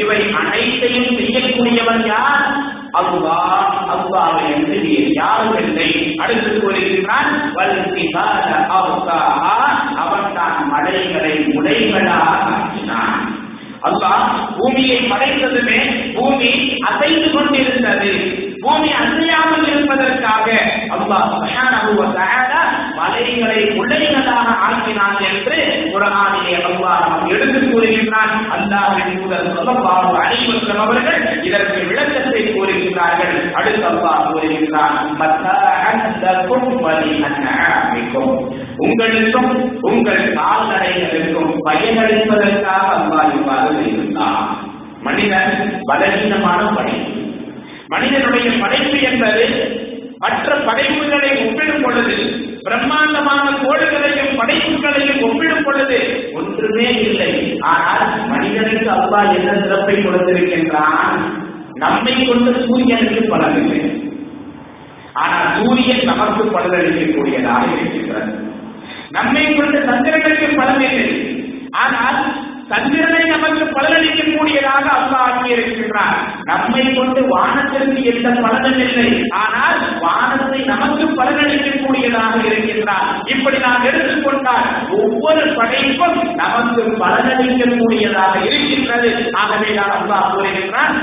இவை 0.01 0.19
அனைத்தையும் 0.41 1.11
செய்யக்கூடியவன் 1.17 2.03
யார்? 2.13 2.45
அல்லாஹ் 3.01 3.77
அல்லாஹ்வை 3.93 4.43
என்று 4.55 4.79
யாரும் 5.19 5.57
இல்லை. 5.63 5.89
அடுத்து 6.23 6.51
கூறுகின்றான் 6.61 7.31
வல்கிபால 7.55 8.49
அவ்சாஹா 8.79 9.55
அவன் 10.03 10.29
தான் 10.37 10.59
மலைகளை 10.73 11.33
முளைகளாக 11.53 12.27
ஆக்கினான். 12.57 13.23
அல்லாஹ் 13.89 14.25
பூமியை 14.57 14.99
படைத்ததுமே 15.11 15.79
பூமி 16.15 16.51
அசைந்து 16.89 17.29
கொண்டிருந்தது. 17.31 18.13
பூமி 18.63 18.89
அசையாமல் 19.01 19.65
இருப்பதற்காக 19.69 20.47
அல்லாஹ் 20.95 21.31
மலைகளை 22.97 23.59
முளைகளாக 23.77 24.49
ஆக்கினான் 24.67 25.19
என்று 25.29 25.57
குர்ஆனிலே 25.93 26.53
அல்லாஹ் 26.69 27.01
நமக்கு 27.03 27.31
எடுத்து 27.35 27.59
கூறுகின்றான். 27.63 28.33
அல்லாஹின் 28.55 29.13
மூலம் 29.19 29.49
சொல்லப்பாடு 29.55 30.13
அலைஹி 30.21 30.45
அவர்கள் 30.85 31.19
இதற்கு 31.47 31.79
விளக்கத்தை 31.89 32.41
கூறுகின்றார்கள். 32.53 33.35
அடுத்த 33.53 33.83
அல்லாஹ் 33.91 34.27
கூறுகின்றான் 34.29 34.97
உங்களுக்கும் 38.85 39.51
உங்கள் 39.81 40.23
கால்நடைகளுக்கும் 40.37 41.51
பயனளிப்பதற்காக 41.67 42.87
அல்லாஹ் 42.99 43.33
இவ்வாறு 43.37 43.71
செய்கின்றான் 43.79 44.47
மனிதன் 45.07 45.53
பலவீனமான 45.85 46.59
பணி. 46.75 46.95
மனிதனுடைய 47.93 48.49
படைப்பு 48.63 48.97
என்பது 49.09 49.45
மற்ற 50.23 50.49
படைப்புகளை 50.67 51.29
ஒப்பிடும் 51.45 51.83
பொழுது 51.85 52.15
பிரம்மாண்டமான 52.65 53.45
கோடுகளையும் 53.63 54.37
படைப்புகளையும் 54.39 55.23
ஒப்பிடும் 55.27 55.65
பொழுது 55.65 55.97
ஒன்றுமே 56.33 56.87
இல்லை. 57.07 57.31
ஆனால் 57.71 58.03
மனிதனுக்கு 58.29 58.87
அல்லாஹ் 58.95 59.33
என்ன 59.37 59.57
சிறப்பை 59.63 59.95
கொடுத்திருக்கின்றான்? 59.97 61.19
நம்மை 61.83 62.13
கொண்டு 62.27 62.51
சூரியனுக்கு 62.65 63.21
பலனில்லை 63.31 63.81
ஆனால் 65.21 65.49
சூரியன் 65.57 66.07
நமக்கு 66.11 66.43
பலனளிக்கக்கூடியதாக 66.53 67.63
இருக்கின்றது 67.75 68.31
நம்மை 69.09 69.43
கொண்டு 69.57 69.79
சந்திரனுக்கு 69.89 70.47
பலனில்லை 70.59 71.09
ஆனால் 71.83 72.19
சந்திரனை 72.73 73.23
நமக்கு 73.31 73.63
பலனளிக்கக்கூடியதாக 73.75 74.85
அல்லாஹ் 74.99 75.25
ஆக்கியிருக்கின்றார் 75.25 76.15
நம்மை 76.49 76.83
கொண்டு 76.93 77.21
வானத்திற்கு 77.31 77.99
எந்த 78.11 78.29
பலனும் 78.43 78.79
இல்லை. 78.85 79.09
ஆனால் 79.41 79.77
வானத்தை 80.03 80.59
நமக்கு 80.71 81.05
பலனளிக்கக்கூடியதாக 81.19 82.39
இருக்கின்றார். 82.49 83.07
இப்படி 83.33 83.57
நாம் 83.65 83.85
எடுத்துக்கொண்டால் 83.89 84.67
ஒவ்வொரு 84.99 85.43
படைப்பும் 85.57 86.17
நமக்கு 86.41 86.83
பலனளிக்கக்கூடியதாக 87.01 88.33
இருக்கின்றது. 88.49 89.11
ஆகவே 89.41 89.69
நான் 89.79 89.95
அல்லாஹ் 89.97 90.31
கூறுகின்றான் 90.33 90.95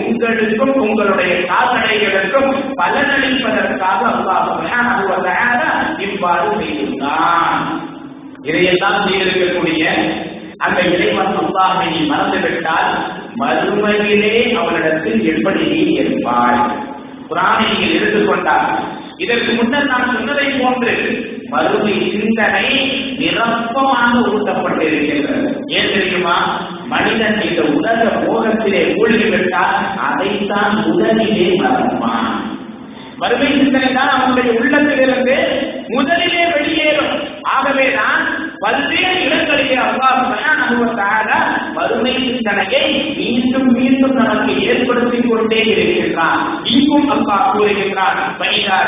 உங்களுக்கும் 0.00 0.74
உங்களுடைய 0.86 1.34
கால்நடைகளுக்கும் 1.50 2.50
பலனளிப்பதற்காக 2.80 4.00
அல்லாஹ் 4.14 4.48
இவ்வாறு 6.06 6.48
செய்துள்ளான். 6.58 7.62
இதையெல்லாம் 8.46 9.04
செய்திருக்கக்கூடிய 9.04 9.84
அந்த 10.58 10.80
இறைவன் 10.82 11.32
அல்லாஹை 11.40 11.86
நீ 11.90 12.00
மறந்துவிட்டால் 12.06 12.92
மறுமையிலே 13.40 14.34
அவளிடத்தில் 14.54 15.24
எப்படி 15.24 15.64
நீ 15.70 15.80
இருப்பாய்? 15.92 16.60
குரானை 17.28 17.64
நீங்கள் 17.70 17.96
எடுத்துக்கொண்டார் 17.96 18.68
இதற்கு 19.18 19.52
முன்னர் 19.54 19.86
நான் 19.86 20.12
சொன்னதை 20.14 20.46
போன்று 20.60 20.94
மறுமை 21.48 21.92
சிந்தனை 22.12 22.66
நிரப்பமாக 23.18 24.12
ஊட்டப்பட்டிருக்கின்றது. 24.30 25.48
ஏன் 25.68 25.92
தெரியுமா? 25.92 26.36
மனிதன் 26.86 27.38
இந்த 27.40 27.62
உலக 27.76 28.00
மோகத்திலே 28.24 28.94
மூழ்கிவிட்டால் 28.94 29.76
அதைத்தான் 30.08 30.74
முதலிலே 30.86 31.48
மறப்பான். 31.62 32.32
மறுமை 33.18 33.46
சிந்தனை 33.46 33.94
தான் 33.94 34.08
அவனுடைய 34.08 34.50
உள்ளத்திலிருந்து 34.60 35.36
முதலிலே 35.88 36.42
வெளியேறும். 36.54 37.14
ஆகவே 37.42 37.86
தான் 37.94 38.22
பல்வேறு 38.58 39.24
இடங்களிலே 39.24 39.76
அல்லாஹ் 39.76 40.30
வறுமை 41.74 42.12
வ 42.12 42.20
சிந்தனையை 42.20 43.14
மீண்டும் 43.16 43.66
மீண்டும் 43.66 44.14
நமக்கு 44.14 44.62
ஏற்படுத்திக் 44.66 45.28
கொண்டே 45.28 45.64
இருக்கின்றான். 45.66 46.60
இங்கும் 46.64 47.10
அல்லாஹ் 47.10 47.50
கூறுகின்றான் 47.52 48.20
பைதா 48.38 48.78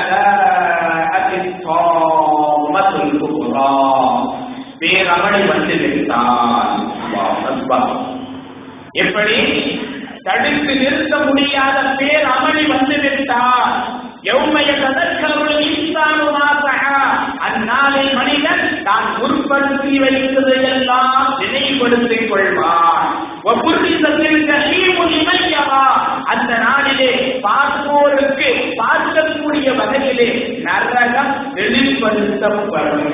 பேரவளை 4.80 5.46
வந்து 5.48 5.74
நிறுத்தான் 5.74 6.80
எப்படி? 8.92 9.38
தடுத்து 10.22 10.74
நிறுத்த 10.76 11.16
முடியாத 11.16 11.94
பேர் 11.98 12.26
அமளி 12.26 12.66
வந்து 12.68 12.96
விட்டார் 13.00 13.74
எவ்மைய 14.22 14.70
ததற்கருள் 14.72 15.60
இன்சானுமாக 15.60 16.62
அந்நாளில் 17.40 18.14
மனிதன் 18.14 18.82
தான் 18.84 19.16
உற்பத்தி 19.20 20.00
வைத்ததையெல்லாம் 20.00 21.38
நினைவுபடுத்திக் 21.38 22.28
கொள்வான். 22.30 23.06
அந்த 26.24 26.58
நாளிலே 26.58 27.40
பார்ப்போருக்கு 27.42 28.48
பார்க்கக்கூடிய 28.76 29.76
வகையிலே 29.76 30.28
நரகம் 30.62 31.32
வெளிப்படுத்தப்படும். 31.54 33.06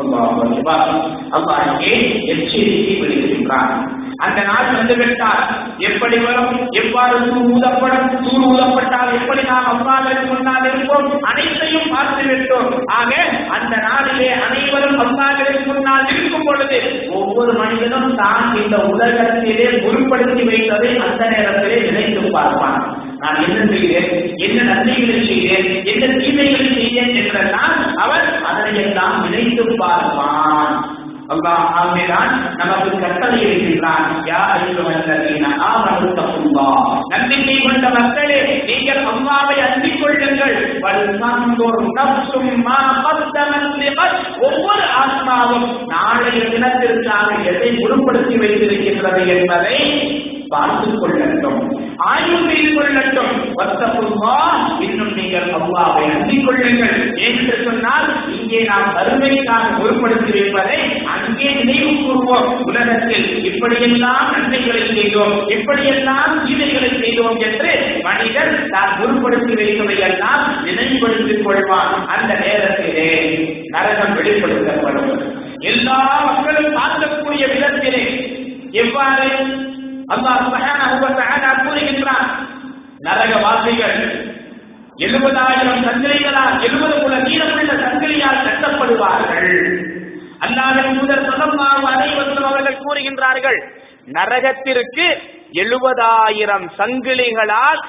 அல்லாஹ் 0.00 1.10
அப்பா 1.30 1.56
எச்சரிக்கை 1.80 2.94
விடுகின்றான் 3.00 3.93
அந்த 4.16 4.42
நாள் 4.42 4.74
வந்துவிட்டால் 4.76 5.42
எப்படி 5.78 6.16
வரும்? 6.16 6.70
எவ்வாறு 6.70 7.18
தூர் 7.18 7.48
ஊதப்படும்? 7.50 8.08
தூர் 8.22 8.44
ஊதப்பட்டால் 8.50 9.12
எப்படி 9.12 9.42
நாம் 9.42 9.68
அல்லாவிற்கு 9.72 10.26
முன்னால் 10.26 10.64
இருப்போம்? 10.64 11.22
அனைத்தையும் 11.22 11.90
பார்த்து 11.90 12.22
விட்டோம் 12.22 12.84
ஆக 12.86 13.14
அந்த 13.48 13.76
நாளிலே 13.76 14.32
அனைவரும் 14.32 14.98
அல்லாவிற்கு 14.98 15.66
முன்னால் 15.66 16.08
இருக்கும் 16.08 16.44
பொழுது 16.44 17.08
ஒவ்வொரு 17.10 17.52
மனிதனும் 17.52 18.14
தான் 18.14 18.64
இந்த 18.64 18.76
உலகத்திலே 18.76 19.66
பொருட்படுத்தி 19.66 20.44
வைத்ததை 20.44 20.98
அந்த 20.98 21.28
நேரத்திலே 21.28 21.90
நினைத்து 21.90 22.30
பார்ப்பான். 22.30 23.02
நான் 23.18 23.42
என்ன 23.48 23.72
செய்கிறேன்? 23.72 24.36
என்ன 24.36 24.62
நன்மைகளை 24.62 25.26
செய்கிறேன்? 25.26 25.84
என்ன 25.84 26.06
தீமைகளை 26.06 26.74
செய்கிறேன் 26.74 27.14
என்றெல்லாம் 27.14 27.96
அவர் 27.96 28.42
அதனையெல்லாம் 28.42 29.22
நினைத்து 29.22 29.76
பார்ப்பான். 29.76 31.02
அல்லாஹ் 31.28 31.64
ஆகவேதான் 31.72 32.32
நமக்கு 32.56 32.90
கட்டளை 33.00 33.38
இருக்கின்றான் 33.42 34.24
யா 34.24 34.40
ஐயுவல்லதீன 34.54 35.44
ஆமனு 35.68 36.08
தக்குல்லாஹ் 36.18 36.80
நம்பிக்கை 37.08 37.56
கொண்ட 37.60 37.88
மக்களே 37.88 38.38
நீங்கள் 38.66 39.02
அல்லாஹ்வை 39.04 39.56
அண்டிக் 39.66 40.00
கொள்ளுங்கள். 40.02 40.56
வல் 40.80 41.18
தன்துர் 41.20 41.80
நஃப்சும் 41.96 42.62
மா 42.62 42.78
கத்தமத் 43.04 44.18
ஒவ்வொரு 44.40 44.84
ஆத்மாவும் 45.02 45.68
நாளைய 45.86 46.42
தினத்திற்காக 46.44 47.28
எதை 47.44 47.70
முழுப்படுத்தி 47.70 48.36
வைத்திருக்கின்றது 48.38 49.22
என்பதை 49.26 49.78
பார்த்துக் 50.48 51.02
கொள்ளட்டும் 51.02 51.60
ஆய்வு 51.96 52.38
செய்து 52.48 52.70
கொள்ளட்டும். 52.70 53.32
வத்தப்புல்லா 53.56 54.36
இன்னும் 54.80 55.12
நீங்கள் 55.14 55.52
அல்லாவை 55.52 56.04
அண்டிக் 56.04 56.46
கொள்ளுங்கள் 56.46 57.18
என்று 57.18 57.62
சொன்னால் 57.64 58.08
இங்கே 58.40 58.62
நாம் 58.62 58.94
வறுமைக்காக 58.96 59.68
பொருட்படுத்தியிருப்பதை 59.76 61.04
அங்கே 61.04 61.52
நினைவு 61.52 61.90
கூறுவோம். 61.90 62.62
உலகத்தில் 62.64 63.44
இப்படியெல்லாம் 63.44 64.30
நன்மைகளை 64.30 64.86
செய்தோம் 64.94 65.48
இப்படியெல்லாம் 65.48 66.44
தீமைகளை 66.44 66.90
செய்தோம் 67.00 67.38
என்று 67.38 68.00
மனிதன் 68.02 68.68
தான் 68.70 68.96
பொருட்படுத்தி 69.00 69.52
வைத்ததையெல்லாம் 69.54 70.44
நினைவுபடுத்திக் 70.64 71.48
கொள்வான் 71.48 72.06
அந்த 72.06 72.34
நேரத்திலே 72.34 73.10
நரகம் 73.68 74.16
வெளிப்படுத்தப்படும். 74.16 75.32
எல்லா 75.58 75.98
மக்களும் 76.24 76.76
பார்க்கக்கூடிய 76.76 77.44
விதத்திலே 77.54 78.04
எவ்வாறு 78.70 79.28
அல்லாஹ் 80.08 81.62
கூறுகின்றான். 81.66 82.28
நரகவாசிகள் 82.98 84.32
எழுபதாயிரம் 84.96 85.84
சங்கிலிகளால் 85.84 86.62
எழுபது 86.62 87.00
குல 87.00 87.18
நீளமுள்ள 87.18 87.72
சங்கிலியால் 87.72 88.44
கட்டப்படுவார்கள். 88.44 89.82
அல்லாஹின் 90.40 91.00
முதல் 91.00 91.28
சொல்லமாக 91.28 91.82
அனைவரும் 91.82 92.44
அவர்கள் 92.44 92.78
கூறுகின்றார்கள் 92.78 93.72
நரகத்திற்கு 94.06 95.18
எழுபதாயிரம் 95.52 96.68
சங்கிலிகளால் 96.78 97.84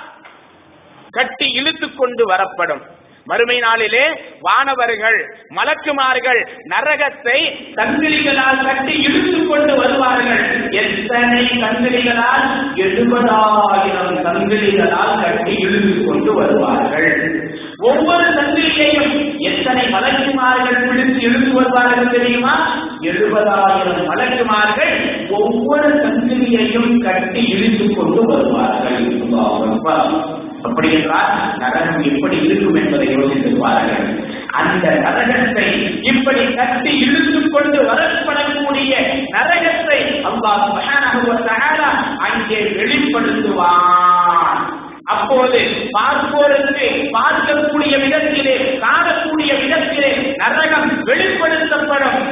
கட்டி 1.10 1.51
இழுத்துக் 1.51 1.97
கொண்டு 1.97 2.25
வரப்படும். 2.25 2.95
மறுமை 3.26 3.60
நாளிலே 3.60 4.22
வானவர்கள் 4.42 5.36
மலக்குமார்கள் 5.50 6.48
நரகத்தை 6.70 7.70
சங்கிலிகளால் 7.76 8.66
கட்டி 8.66 9.02
இழுத்துக் 9.02 9.50
கொண்டு 9.50 9.76
வருவார்கள். 9.76 10.72
எத்தனை 10.72 11.46
சங்கிலிகளால் 11.46 12.76
எழுபதாயிரம் 12.76 14.24
சங்கிலிகளால் 14.24 15.22
கட்டி 15.22 15.56
இழுத்துக் 15.56 16.08
கொண்டு 16.08 16.34
வருவார்கள். 16.34 17.44
ஒவ்வொரு 17.78 18.24
சங்கிலியையும் 18.24 19.38
எத்தனை 19.38 19.86
மலக்குமார்கள் 19.86 20.88
பிடித்து 20.88 21.22
இழுத்து 21.22 21.54
வருவார்கள் 21.54 22.10
தெரியுமா? 22.10 22.84
எழுபதாயிரம் 23.02 24.08
மலக்குமார்கள் 24.08 25.28
ஒவ்வொரு 25.30 25.96
சங்கிலியையும் 25.96 27.04
கட்டி 27.04 27.48
இழுத்துக் 27.48 27.98
கொண்டு 27.98 28.26
வருவார்கள். 28.26 30.45
அப்படி 30.65 30.89
என்றால் 30.91 31.32
நரகம் 31.58 32.04
எப்படி 32.04 32.38
இருக்கும் 32.38 32.75
என்பதை 32.75 33.08
யோசித்திருப்பார்கள் 33.08 34.06
அந்த 34.51 34.86
நரகத்தை 34.89 35.67
இப்படி 36.01 36.54
கட்டி 36.54 36.91
இழுத்துக் 36.99 37.54
கொண்டு 37.54 37.80
வரப்படக்கூடிய 37.84 38.93
நரகத்தை 39.36 39.99
அல்லாஹ் 40.30 40.63
மகானா 40.75 41.89
அங்கே 42.28 42.60
வெளிப்படுத்துவான். 42.80 44.62
அப்போது 45.04 45.60
பார்ப்போருக்கு 45.91 46.88
பார்க்கக்கூடிய 47.15 47.93
விதத்திலே 48.04 48.56
காணக்கூடிய 48.84 49.51
விதத்திலே 49.62 50.12
நரகம் 50.36 50.89
வெளிப்படுத்தப்படும். 51.04 52.23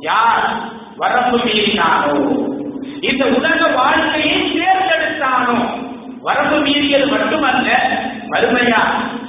யார் 0.00 0.46
வரம்பு 1.00 1.38
மீறினானோ 1.38 2.14
இந்த 3.00 3.24
உலக 3.26 3.66
வாழ்க்கையை 3.66 4.58
தேர்ந்தெடுத்தானோ? 4.58 5.56
வரம்பு 6.22 6.56
மீறியது 6.56 7.10
மட்டுமல்ல 7.10 7.68
வறுமையா 8.30 8.80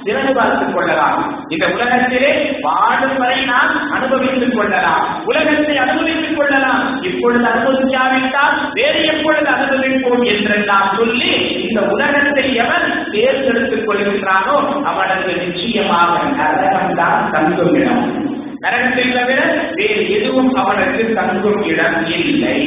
திறந்து 0.02 0.32
பார்த்துக் 0.32 0.74
கொள்ளலாம். 0.74 1.46
இந்த 1.48 1.66
உலகத்திலே 1.68 2.58
வாழும் 2.60 3.18
வரை 3.18 3.44
நாம் 3.44 3.90
அனுபவித்துக் 3.90 4.56
கொள்ளலாம். 4.56 5.24
உலகத்தை 5.24 5.78
அனுபவித்துக் 5.78 6.36
கொள்ளலாம். 6.36 7.02
இப்பொழுது 7.02 7.44
அனுபவிக்காவிட்டால் 7.44 8.72
வேறு 8.72 9.04
எப்பொழுது 9.04 9.50
அனுபவிப்போம் 9.50 10.24
என்றெல்லாம் 10.24 10.94
சொல்லி 10.96 11.32
இந்த 11.68 11.80
உலகத்தை 11.80 12.54
எவன் 12.54 13.10
தேர்ந்தெடுத்துக் 13.10 13.90
கொள்கின்றானோ 13.90 14.82
அவனுக்கு 14.82 15.36
நிச்சயமாக 15.36 16.22
நரகம்தான் 16.22 17.30
தான் 17.30 18.21
நரகத்தை 18.63 19.05
தவிர 19.11 19.39
வேறு 19.77 20.03
எதுவும் 20.09 20.51
அவனுக்கு 20.55 21.03
தங்கும் 21.13 21.61
இடம் 21.65 21.99
இல்லை 22.17 22.59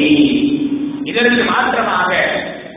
இதற்கு 1.05 1.45
மாற்றமாக 1.51 2.11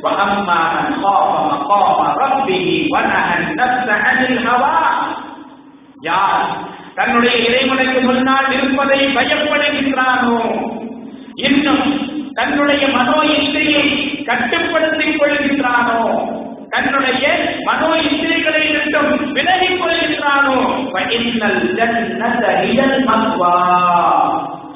وَأَمَّا 0.05 0.59
مَنْ 0.75 0.87
خَافَ 1.01 1.27
مَقَامَ 1.49 1.99
رَبِّهِ 2.23 2.67
وَنَهَى 2.93 3.33
النَّفْسَ 3.39 3.87
عَنِ 4.05 4.17
الْهَوَى 4.25 4.79
யார் 6.01 6.47
தன்னுடைய 6.95 7.35
இறைவனுக்கு 7.47 7.99
முன்னால் 8.01 8.49
இருப்பதை 8.51 8.99
பயப்படுகின்றானோ 9.15 10.39
இன்னும் 11.47 11.85
தன்னுடைய 12.33 12.83
மனோ 12.87 13.17
இச்சையை 13.35 13.83
கட்டுப்படுத்திக் 14.25 15.17
கொள்கின்றானோ 15.19 16.01
தன்னுடைய 16.70 17.28
மனோ 17.64 17.86
இந்திரிகளை 17.86 18.72
விட்டும் 18.72 19.32
விலகிக் 19.32 19.80
கொள்கின்றானோ 19.80 20.84
ஃபஇன்னல் 20.92 23.06
மக்வா 23.06 23.52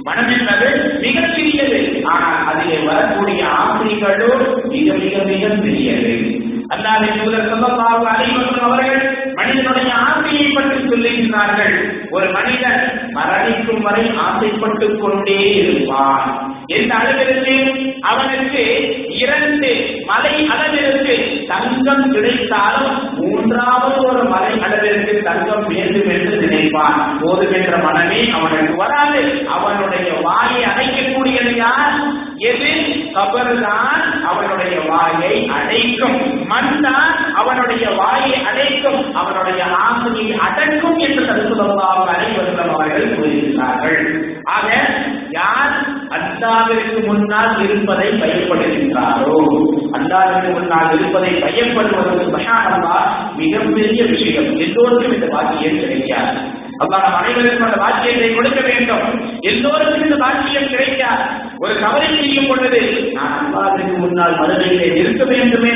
மனம் 0.02 0.28
என்பது 0.28 0.98
மிகச்சிறியது 1.00 2.02
ஆனால் 2.04 2.46
அதிலே 2.46 2.78
வரக்கூடிய 2.78 3.44
ஆசைகளோ 3.44 4.68
மிக 4.68 4.92
மிக 4.92 5.22
மிக 5.22 5.48
பெரியது. 5.48 6.42
அல்லாஹ் 6.68 7.24
தூதர் 7.24 7.48
ஸல்லல்லாஹு 7.48 8.60
அவர்கள் 8.60 9.32
மனிதனுடைய 9.34 9.94
ஆசையை 9.94 10.52
பற்றி 10.52 10.78
சொல்லுகின்றார்கள். 10.78 12.06
ஒரு 12.10 12.30
மனிதன் 12.30 13.10
மரணிக்கும் 13.14 13.80
வரை 13.80 14.10
ஆசைப்பட்டுக் 14.16 15.00
கொண்டே 15.00 15.54
இருப்பான். 15.54 16.56
எந்த 16.66 16.94
அளவிற்கு? 16.94 17.82
அவனுக்கு 18.00 18.62
இரண்டு 19.08 20.00
மலை 20.06 20.46
அளவிற்கு 20.46 21.44
தங்கம் 21.48 22.12
கிடைத்தாலும் 22.12 23.14
மூன்றாவது 23.14 24.04
ஒரு 24.04 24.24
மலை 24.24 24.62
அளவிற்கு 24.62 25.22
தங்கம் 25.22 25.66
வேண்டும் 25.66 26.08
என்று 26.08 26.36
நினைப்பான். 26.36 27.18
போதுமென்ற 27.20 27.82
மனமே 27.82 28.30
அவனுக்கு 28.30 28.76
வராது. 28.76 29.48
அவனுடைய 29.48 30.12
வாயை 30.22 30.64
அடைக்கக்கூடியது 30.64 31.56
யார்? 31.56 31.92
எது? 32.36 32.70
கபருதான் 33.14 34.22
அவனுடைய 34.24 34.80
வாயை 34.80 35.48
அடைக்கும். 35.48 36.46
மண் 36.46 36.80
தான் 36.80 37.34
அவனுடைய 37.34 37.90
வாயை 37.90 38.44
அடைக்கும். 38.44 39.14
அவனுடைய 39.14 39.64
ஆசையை 39.64 40.38
அடக்கும் 40.38 40.98
என்று 40.98 41.22
தடுத்துள்ளதாக 41.22 42.04
அனைவரும் 42.04 42.74
அவர்கள் 42.74 43.14
கூறுகிறார்கள் 43.14 44.32
ஆக 44.44 44.84
யார் 45.30 45.86
அல்லாவிற்கு 46.08 47.06
முன்னால் 47.06 47.62
இருப்பதை 47.62 48.08
பயப்படுகின்றாரோ? 48.08 49.62
அல்லாவிற்கு 49.92 50.52
முன்னால் 50.52 50.98
இருப்பதை 50.98 51.30
பயப்படுவது 51.30 52.38
மகானல்லா 52.38 53.00
மிகப்பெரிய 53.36 54.04
விஷயம். 54.04 54.56
எல்லோருக்கும் 54.56 55.14
இந்த 55.14 55.26
வாக்கியம் 55.26 55.80
கிடைக்காது? 55.80 56.62
அல்லாஹ் 56.78 57.16
அனைவருக்கும் 57.20 57.66
அந்த 57.66 57.76
வாக்கியத்தை 57.76 58.34
கொடுக்க 58.34 58.60
வேண்டும். 58.60 59.38
எல்லோருக்கும் 59.40 60.02
இந்த 60.02 60.16
வாக்கியம் 60.16 60.68
கிடைக்காது. 60.68 61.43
ஒரு 61.58 61.78
கவலை 61.80 62.06
செய்யும் 62.06 62.46
பொழுது 62.46 63.10
நான் 63.12 63.46
அல்லாவிற்கு 63.46 63.98
முன்னால் 63.98 64.38
மதுரையிலே 64.40 64.92
நிறுத்த 64.92 65.24
வேண்டுமே. 65.24 65.70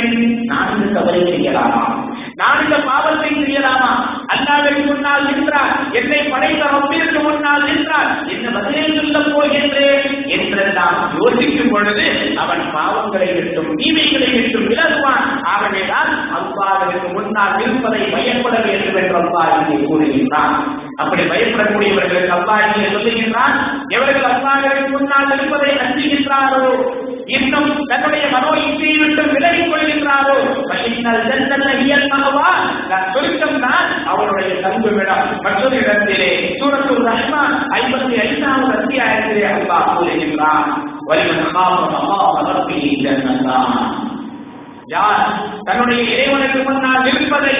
நான் 0.44 0.82
இந்த 0.82 1.00
தவறை 1.00 1.20
செய்யலாமா? 1.20 2.12
நான் 2.34 2.64
இந்த 2.64 2.76
பாவத்தை 2.80 3.30
செய்யலாமா? 3.30 4.17
அல்லாவிற்கு 4.32 4.82
முன்னால் 4.86 5.26
நின்றார். 5.28 5.74
என்னை 5.98 6.18
படைத்த 6.32 6.64
ரப்பிற்கு 6.72 7.20
முன்னால் 7.26 7.64
நின்றார். 7.68 8.10
என்ன 8.34 8.50
பதிலே 8.56 8.82
சொல்ல 8.96 9.18
போகின்றேன் 9.34 10.74
நாம் 10.78 10.98
யோசிக்கும் 11.18 11.70
பொழுது 11.70 12.04
அவன் 12.42 12.62
பாவங்களை 12.74 13.28
விட்டும் 13.36 13.70
தீமைகளை 13.80 14.28
விட்டும் 14.34 14.66
விலகுவான். 14.70 15.26
ஆகவேதான் 15.52 16.10
அல்லாவிற்கு 16.38 17.08
முன்னால் 17.16 17.56
நிற்பதை 17.56 18.02
பயப்பட 18.14 18.56
வேண்டும் 18.66 18.98
என்று 19.02 19.16
அல்லா 19.20 19.44
இங்கே 19.56 19.78
கூறுகின்றான். 19.86 20.54
அப்படி 21.02 21.22
பயப்படக்கூடியவர்களுக்கு 21.32 22.36
அல்லா 22.38 22.56
இங்கே 22.66 22.88
சொல்லுகின்றான். 22.96 23.56
எவர்கள் 23.96 24.28
அல்லாவிற்கு 24.32 24.86
முன்னால் 24.96 25.30
நிற்பதை 25.32 25.72
அஞ்சுகின்றாரோ 25.84 26.64
இன்னும் 27.28 27.70
தன்னுடைய 27.90 28.24
மனோ 28.34 28.50
இச்சையை 28.60 28.98
விட்டு 29.00 29.22
விலகிக் 29.32 29.70
கொள்கின்றாரோ? 29.70 30.36
பையினால் 30.68 31.26
ஜன்னல்ல 31.28 31.70
இயல்பாகவா 31.82 32.46
சுருக்கம் 33.14 33.60
தான் 33.60 33.88
அவருடைய 34.06 34.52
தங்குமிடம். 34.62 35.28
மற்றொரு 35.44 35.76
இடத்திலே 35.82 36.30
சூரத்து 36.60 36.94
ரஹ்மான் 37.08 37.56
ஐம்பத்தி 37.78 38.16
ஐந்தாவது 38.24 38.72
அத்தியாயத்திலே 38.78 39.44
அல்லா 39.52 39.78
கூறுகின்றான் 39.90 40.70
வலிமன் 41.10 41.52
காம 41.52 41.76
மகாம 41.86 42.46
ரப்பிஹி 42.48 42.92
ஜன்னத்தான். 43.04 43.76
யார் 44.88 45.24
தன்னுடைய 45.66 46.02
இறைவனுக்கு 46.12 46.60
முன்னால் 46.64 47.02
நிற்பதை 47.06 47.54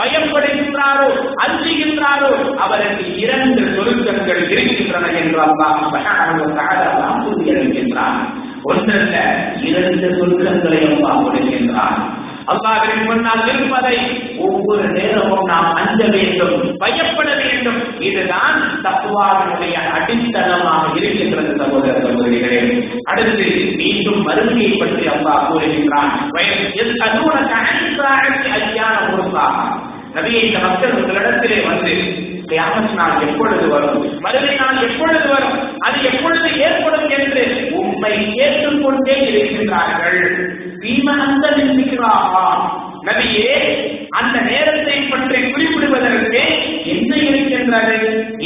பயப்படுகின்றாரோ 0.00 1.08
அஞ்சுகின்றாரோ 1.44 2.30
அவருக்கு 2.64 3.06
இரண்டு 3.22 3.62
சொருக்கங்கள் 3.76 4.42
இருக்கின்றன 4.52 5.10
என்று 5.20 5.40
அல்லாஹ் 5.46 5.80
சுப்ஹானஹு 5.84 6.36
வ 6.42 6.50
தஆலா 6.58 7.08
கூறியிருக்கின்றார் 7.24 8.20
ஒன்றல்ல 8.62 9.44
இரண்டு 9.62 10.08
சொர்க்கங்களை 10.08 10.80
அல்லாஹ் 10.86 11.22
கொடுக்கின்றான் 11.24 12.26
அல்லாவிற்கு 12.46 13.04
முன்னால் 13.04 13.48
இருப்பதை 13.48 13.96
ஒவ்வொரு 14.38 14.88
நேரமும் 14.88 15.44
நாம் 15.44 15.74
அஞ்ச 15.74 16.06
வேண்டும் 16.06 16.76
பயப்பட 16.76 17.34
வேண்டும். 17.34 18.00
இதுதான் 18.00 18.80
தத்துவாவினுடைய 18.84 19.74
அடித்தளமாக 19.96 20.96
இருக்கின்றது 20.96 21.56
சகோதர 21.56 21.98
சகோதரிகளே. 21.98 22.90
அடுத்து 23.04 23.74
மீண்டும் 23.76 24.28
மருமையை 24.28 24.78
பற்றி 24.78 25.06
அல்லாஹ் 25.06 25.46
கூறுகின்றான். 25.50 26.10
ஐயான 28.58 28.96
முருசாக 29.10 29.56
நபியை 30.14 30.44
இந்த 30.44 30.58
மக்கள் 30.58 30.92
உங்களிடத்திலே 30.92 31.66
வந்து 31.66 31.92
கியாமத் 32.46 32.94
நாள் 32.94 33.20
எப்பொழுது 33.20 33.68
வரும்? 33.68 34.20
மறுமை 34.20 34.54
நாள் 34.54 34.88
எப்பொழுது 34.88 35.28
வரும்? 35.28 35.78
அது 35.78 36.04
எப்பொழுது 36.04 36.60
ஏற்படும் 36.60 37.08
என்று 37.08 37.70
உண்மை 38.00 38.16
கேட்டுக்கொண்டே 38.34 39.14
இருக்கின்றார்கள். 39.28 40.20
பீம 40.82 41.06
இருக்கிறாரா 41.70 42.44
நபியே 43.06 43.54
அந்த 44.18 44.36
நேரத்தை 44.48 44.96
பற்றி 45.02 45.38
குறிப்பிடுவதற்கு 45.46 46.42
என்ன 46.92 47.10
இருக்கின்றது? 47.28 47.96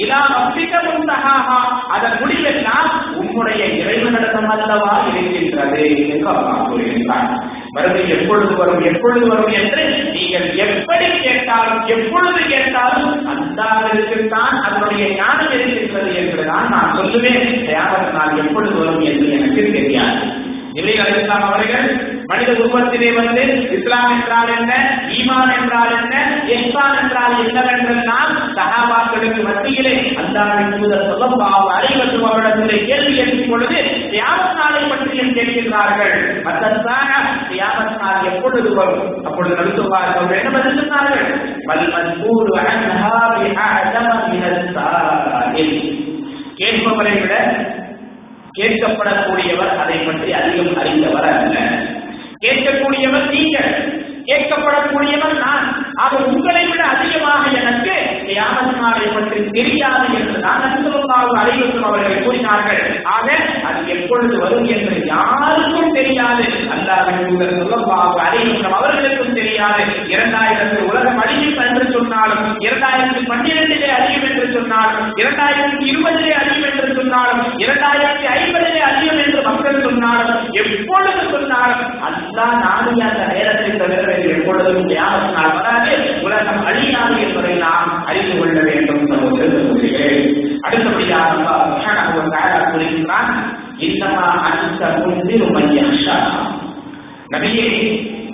இதா 0.02 0.20
அப்பிக்க 0.38 0.74
முந்தகாகா 0.86 1.58
அதன் 1.94 2.16
முடிவெல்லாம் 2.20 2.90
உம்முடைய 3.20 3.62
இறைவனிடம் 3.80 4.50
அல்லவா 4.54 4.94
இருக்கின்றது 5.10 5.84
என்று 6.12 6.30
அல்லாஹ் 6.32 6.64
கூறுகின்றார் 6.70 7.30
மருந்து 7.72 8.08
எப்பொழுது 8.08 8.56
வரும் 8.56 8.94
எப்பொழுது 8.94 9.26
வரும் 9.26 9.52
என்று 9.52 10.10
நீங்கள் 10.12 10.56
எப்படி 10.56 11.18
கேட்டாலும் 11.20 11.86
எப்பொழுது 11.86 12.40
கேட்டாலும் 12.48 13.28
அல்லாவிற்கு 13.28 14.26
தான் 14.28 14.62
அதனுடைய 14.62 15.14
ஞானம் 15.14 15.52
இருக்கின்றது 15.52 16.14
என்றுதான் 16.16 16.68
நான் 16.68 16.98
சொல்லுவேன். 16.98 17.64
தியாகத் 17.64 18.46
எப்பொழுது 18.46 18.74
வரும் 18.74 19.00
என்று 19.00 19.32
எனக்கு 19.32 19.70
தெரியாது. 19.72 20.50
நிலை 20.72 20.94
அலிஸ்லாம் 20.94 21.50
அவர்கள் 21.52 22.11
மனித 22.32 22.50
உருவத்திலே 22.58 23.08
வந்து 23.16 23.42
இஸ்லாம் 23.76 24.10
என்றால் 24.14 24.50
என்ன? 24.58 24.72
ஈமான் 25.16 25.52
என்றால் 25.56 25.92
என்ன? 26.00 26.14
இஸ்லாம் 26.56 26.94
என்றால் 27.00 27.34
என்னவென்றெல்லாம் 27.44 28.30
சகாபாக்களுக்கு 28.58 29.40
மத்தியிலே 29.48 29.94
அல்லாவின் 30.22 30.72
தூதர் 30.74 31.08
சொல்லப்பாவ 31.10 31.66
அறிவற்றும் 31.78 32.26
அவரிடத்திலே 32.28 32.78
கேள்வி 32.90 33.14
எழுப்பும் 33.22 33.50
பொழுது 33.52 33.78
தியாபத் 34.14 34.56
நாளை 34.60 34.82
பற்றியும் 34.84 35.34
கேட்கின்றார்கள்? 35.36 36.14
மத்தத்தாக 36.46 37.10
தியாபத் 37.50 37.98
நாள் 38.02 38.28
எப்பொழுது 38.30 38.70
வரும்? 38.78 39.04
அப்பொழுது 39.24 39.58
நடுத்துவார் 39.60 40.10
அவர் 40.14 40.38
என்ன 40.40 40.52
பதில் 40.56 40.80
சொன்னார்கள்? 40.80 41.28
பல் 41.68 41.86
மஸ்பூர் 41.94 42.52
அன்ஹா 42.64 43.14
பிஅஅதம 43.36 44.08
மினஸ் 44.32 44.72
கேட்பவரை 46.60 47.14
விட 47.20 47.34
கேட்கப்படக்கூடியவர் 48.56 49.70
அதை 49.82 49.94
பற்றி 49.98 50.30
அதிகம் 50.38 50.78
அறிந்தவர் 50.80 51.28
அல்ல. 51.28 51.56
கேட்கக்கூடியவர் 52.42 53.28
நீங்கள் 53.34 53.72
கேட்கப்படக்கூடியவர் 54.28 55.36
நான். 55.44 55.64
ஆக 55.94 56.18
உங்களை 56.32 56.62
விட 56.66 56.82
அதிகமாக 56.84 57.42
எனக்கு 57.60 57.94
யாமத்தினாரை 58.34 59.06
பற்றி 59.14 59.38
தெரியாது 59.56 60.06
என்று 60.18 60.36
நான் 60.38 60.64
அன்புமாக 60.66 61.32
அறிவிக்கும் 61.40 61.86
அவர்கள் 61.88 62.22
கூறினார்கள். 62.24 62.82
ஆக 63.14 63.26
அது 63.68 63.80
எப்பொழுது 63.94 64.36
வரும் 64.38 64.68
என்று 64.74 64.96
யாருக்கும் 65.06 65.92
தெரியாது. 65.92 66.44
அந்த 66.74 66.90
உங்கள் 67.28 67.52
சொல்லமாக 67.58 68.20
அறிவிக்கும் 68.26 68.72
அவர்களுக்கும் 68.72 69.34
தெரியாது. 69.34 69.82
இரண்டாயிரத்து 70.14 70.78
உலகம் 70.90 71.20
அழியும் 71.24 71.60
என்று 71.66 71.84
சொன்னாலும் 71.92 72.46
இரண்டாயிரத்து 72.66 73.22
பன்னிரண்டிலே 73.32 73.90
அழியும் 73.98 74.26
என்று 74.30 74.46
சொன்னாலும் 74.52 75.10
இரண்டாயிரத்தி 75.22 75.84
இருபதிலே 75.92 76.32
அழியும் 76.42 76.68
என்று 76.70 76.88
சொன்னாலும் 77.00 77.42
இரண்டாயிரத்தி 77.64 78.26
ஐம்பதிலே 78.38 78.82
அழியும் 78.90 79.21
மக்கள் 79.44 79.82
சொன்னாலும் 79.82 80.30
எப்பொழுது 80.60 81.22
சொன்னாலும் 81.32 81.84
அல்லா 82.06 82.46
நாளைய 82.62 83.02
அந்த 83.08 83.24
நேரத்தை 83.32 83.70
தவிர 83.74 84.00
வேறு 84.08 84.30
எப்பொழுதும் 84.34 84.88
தியாகத்தினால் 84.88 85.56
வராது 85.58 85.92
உலகம் 86.22 86.62
அழியாது 86.66 87.16
என்பதை 87.24 87.54
நாம் 87.60 87.92
அறிந்து 88.06 88.34
கொள்ள 88.38 88.58
வேண்டும் 88.62 89.02
அடுத்தபடியாக 90.66 91.36
கூறுகின்றான் 92.66 93.30
இன்னமா 93.80 94.26
அந்த 94.48 94.82
முந்திரு 94.98 95.46
மையஷா 95.54 96.18
நபியே 97.30 97.68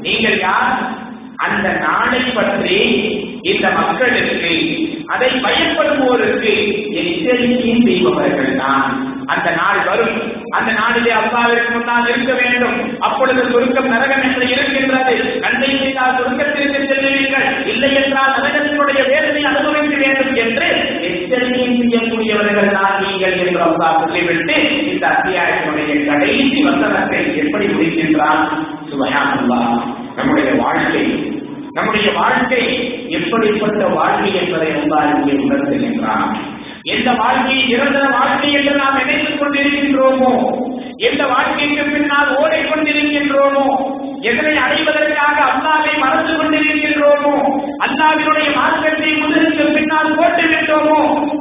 நீங்கள் 0.01 0.39
யார்? 0.41 0.73
அந்த 1.39 1.67
நாளை 1.83 2.21
பற்றி 2.31 2.79
இந்த 3.43 3.67
மக்களுக்கு 3.77 4.55
அதை 5.07 5.29
பயப்படுவோருக்கு 5.45 6.55
எச்சரிக்கையும் 7.01 7.85
செய்பவர்கள் 7.85 8.57
தான் 8.57 8.87
அந்த 9.33 9.49
நாள் 9.51 9.81
வரும். 9.89 10.19
அந்த 10.49 10.71
நாளிலே 10.73 11.13
அல்லாவிற்கு 11.21 11.73
முன்னால் 11.73 12.09
இருக்க 12.09 12.33
வேண்டும். 12.33 12.77
அப்பொழுது 12.99 13.43
சுருக்கம் 13.51 13.89
நரகம் 13.89 14.23
என்று 14.23 14.45
இருக்கின்றது. 14.49 15.17
கண்டை 15.41 15.71
செய்தால் 15.79 16.17
சுருக்கத்திற்கு 16.19 16.79
செல்லுவீர்கள். 16.91 17.49
இல்லை 17.67 17.91
என்றால் 17.95 18.35
நரகத்தினுடைய 18.37 19.01
வேதனை 19.11 19.43
அனுபவிக்க 19.45 19.97
வேண்டும் 20.05 20.35
என்று 20.45 20.69
எச்சரிக்கை 21.09 21.67
செய்யக்கூடியவர்கள் 21.81 22.75
தான் 22.77 22.97
நீங்கள் 23.05 23.37
என்று 23.45 23.61
அல்லா 23.67 23.89
சொல்லிவிட்டு 24.01 24.57
இந்த 24.93 25.07
அத்தியாயத்தினுடைய 25.15 26.07
கடைசி 26.07 26.63
வசனத்தை 26.69 27.23
எப்படி 27.37 27.67
முடிக்கின்றான்? 27.67 28.45
சுவையானல்லா 28.91 29.63
நம்முடைய 30.17 30.51
வாழ்க்கை. 30.63 31.05
நம்முடைய 31.73 32.09
வாழ்க்கை 32.13 32.63
எப்படிப்பட்ட 33.09 33.83
வாழ்க்கை 33.87 34.31
என்பதை 34.43 34.71
அல்லா 34.79 35.01
இங்கே 35.15 35.35
உணர்த்துகின்றான். 35.45 36.31
எந்த 36.83 37.11
வாழ்க்கையை 37.13 37.67
நிரந்தர 37.67 38.09
வாழ்க்கை 38.09 38.53
என்று 38.53 38.75
நாம் 38.75 38.97
நினைத்துக் 38.97 39.43
கொண்டிருக்கின்றோமோ? 39.43 40.33
எந்த 40.97 41.27
வாழ்க்கைக்கு 41.27 41.83
பின்னால் 41.85 42.39
ஓடிக்கொண்டிருக்கின்றோமோ 42.39 43.67
எதனை 44.21 44.57
அடைவதற்காக 44.57 45.43
அல்லாவை 45.45 45.99
மறந்து 45.99 46.33
கொண்டிருக்கின்றோமோ? 46.33 47.35
அல்லாவினுடைய 47.87 48.55
மார்க்கத்தை 48.55 49.13
முதலுக்கு 49.15 49.73
பின்னால் 49.73 50.15
போட்டு 50.15 50.43
விட்டோமோ? 50.43 51.01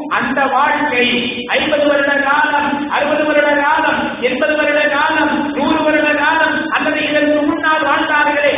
அந்த 0.10 0.46
வாழ்க்கை 0.46 1.06
ஐம்பது 1.46 1.88
வருட 1.88 2.14
காலம் 2.22 2.90
அறுபது 2.90 3.26
வருட 3.26 3.62
காலம் 3.62 4.22
எண்பது 4.22 4.56
வருட 4.56 4.82
காலம் 4.88 5.52
நூறு 5.52 5.84
வருட 5.84 6.14
காலம் 6.14 6.70
அல்லது 6.70 7.10
இதற்கு 7.10 7.42
முன்னால் 7.42 7.86
வாழ்ந்தார்களே 7.86 8.54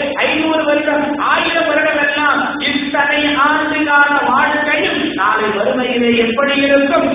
ஐநூறு 0.90 1.08
வருடம் 1.08 1.22
ஆயிரம் 1.32 1.68
வருடம் 1.68 2.00
எல்லாம் 2.06 2.42
இத்தனை 2.60 3.36
ஆண்டு 3.36 3.78
கால 3.86 4.14
வாழ்க்கையும் 4.30 5.14
நாளை 5.14 5.50
வறுமையிலே 5.50 6.18
எப்படி 6.18 6.56
இருக்கும்? 6.62 7.08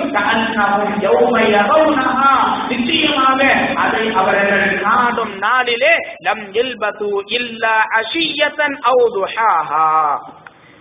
நிச்சயமாக 2.67 3.41
அதை 3.75 4.11
அவர்கள் 4.13 4.81
நாடும் 4.81 5.37
நாளிலே 5.37 5.93
நம் 6.19 6.53
இல்பது 6.53 7.09
இல்ல 7.25 7.67
அஷியத்தன் 7.99 8.77
அவு 8.91 9.05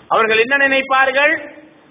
அவர்கள் 0.09 0.39
என்ன 0.39 0.57
நினைப்பார்கள்? 0.57 1.35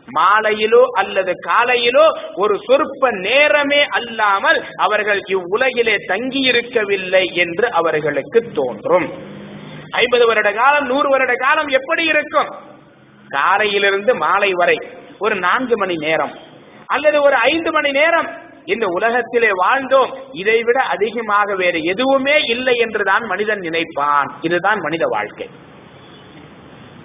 மாலையிலோ 0.08 0.82
அல்லது 0.92 1.34
காலையிலோ 1.46 2.06
ஒரு 2.36 2.60
சொற்ப 2.66 3.12
நேரமே 3.12 3.84
அல்லாமல் 3.89 4.66
அவர்கள் 4.76 5.22
இவ்வுலகிலே 5.28 5.96
தங்கியிருக்கவில்லை 6.08 7.24
என்று 7.34 7.72
அவர்களுக்கு 7.72 8.52
தோன்றும். 8.52 9.33
ஐம்பது 9.93 10.25
வருட 10.25 10.51
காலம் 10.51 10.86
நூறு 10.86 11.10
வருட 11.10 11.34
காலம் 11.36 11.67
எப்படி 11.67 12.06
இருக்கும்? 12.06 12.56
காலையிலிருந்து 13.27 14.15
மாலை 14.15 14.51
வரை 14.53 14.77
ஒரு 15.19 15.36
நான்கு 15.36 15.77
மணி 15.77 15.95
நேரம் 15.95 16.38
அல்லது 16.86 17.21
ஒரு 17.21 17.36
ஐந்து 17.36 17.71
மணி 17.71 17.91
நேரம் 17.91 18.41
இந்த 18.65 18.88
உலகத்திலே 18.88 19.49
வாழ்ந்தோம். 19.65 20.17
இதைவிட 20.32 20.82
அதிகமாக 20.82 21.56
வேறு 21.56 21.82
எதுவுமே 21.82 22.39
இல்லை 22.39 22.75
என்றுதான் 22.75 23.25
மனிதன் 23.25 23.60
நினைப்பான். 23.60 24.38
இதுதான் 24.41 24.77
மனித 24.79 25.06
வாழ்க்கை. 25.08 25.49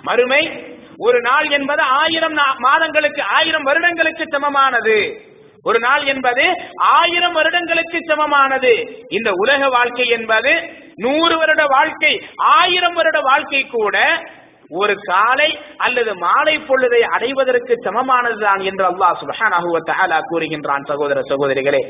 மறுமை 0.02 0.76
ஒரு 0.96 1.20
நாள் 1.20 1.48
என்பது 1.48 1.82
ஆயிரம் 1.82 2.36
நா- 2.36 2.56
மாதங்களுக்கு 2.56 3.22
ஆயிரம் 3.22 3.62
வருடங்களுக்கு 3.62 4.24
சமமானது. 4.28 5.20
ஒரு 5.62 5.78
நாள் 5.78 6.04
என்பது 6.04 6.54
ஆயிரம் 6.74 7.32
வருடங்களுக்கு 7.32 7.98
சமமானது. 8.06 9.04
இந்த 9.08 9.30
உலக 9.34 9.68
வாழ்க்கை 9.68 10.06
என்பது 10.06 10.68
நூறு 10.98 11.34
வருட 11.36 11.62
வாழ்க்கை 11.66 12.12
ஆயிரம் 12.54 12.94
வருட 12.94 13.18
வாழ்க்கை 13.20 13.62
கூட 13.68 13.96
ஒரு 14.70 14.94
காலை 15.10 15.48
அல்லது 15.76 16.12
மாலை 16.22 16.54
பொழுதை 16.68 17.00
அடைவதற்கு 17.14 17.74
சமமானதுதான் 17.84 18.62
என்று 18.70 18.84
அல்லாஹ் 18.88 19.14
சுபஹானஹு 19.20 19.68
வ 19.74 19.78
தஆலா 19.90 20.18
கூறுகின்றான் 20.30 20.84
சகோதர 20.90 21.18
சகோதரிகளே. 21.30 21.80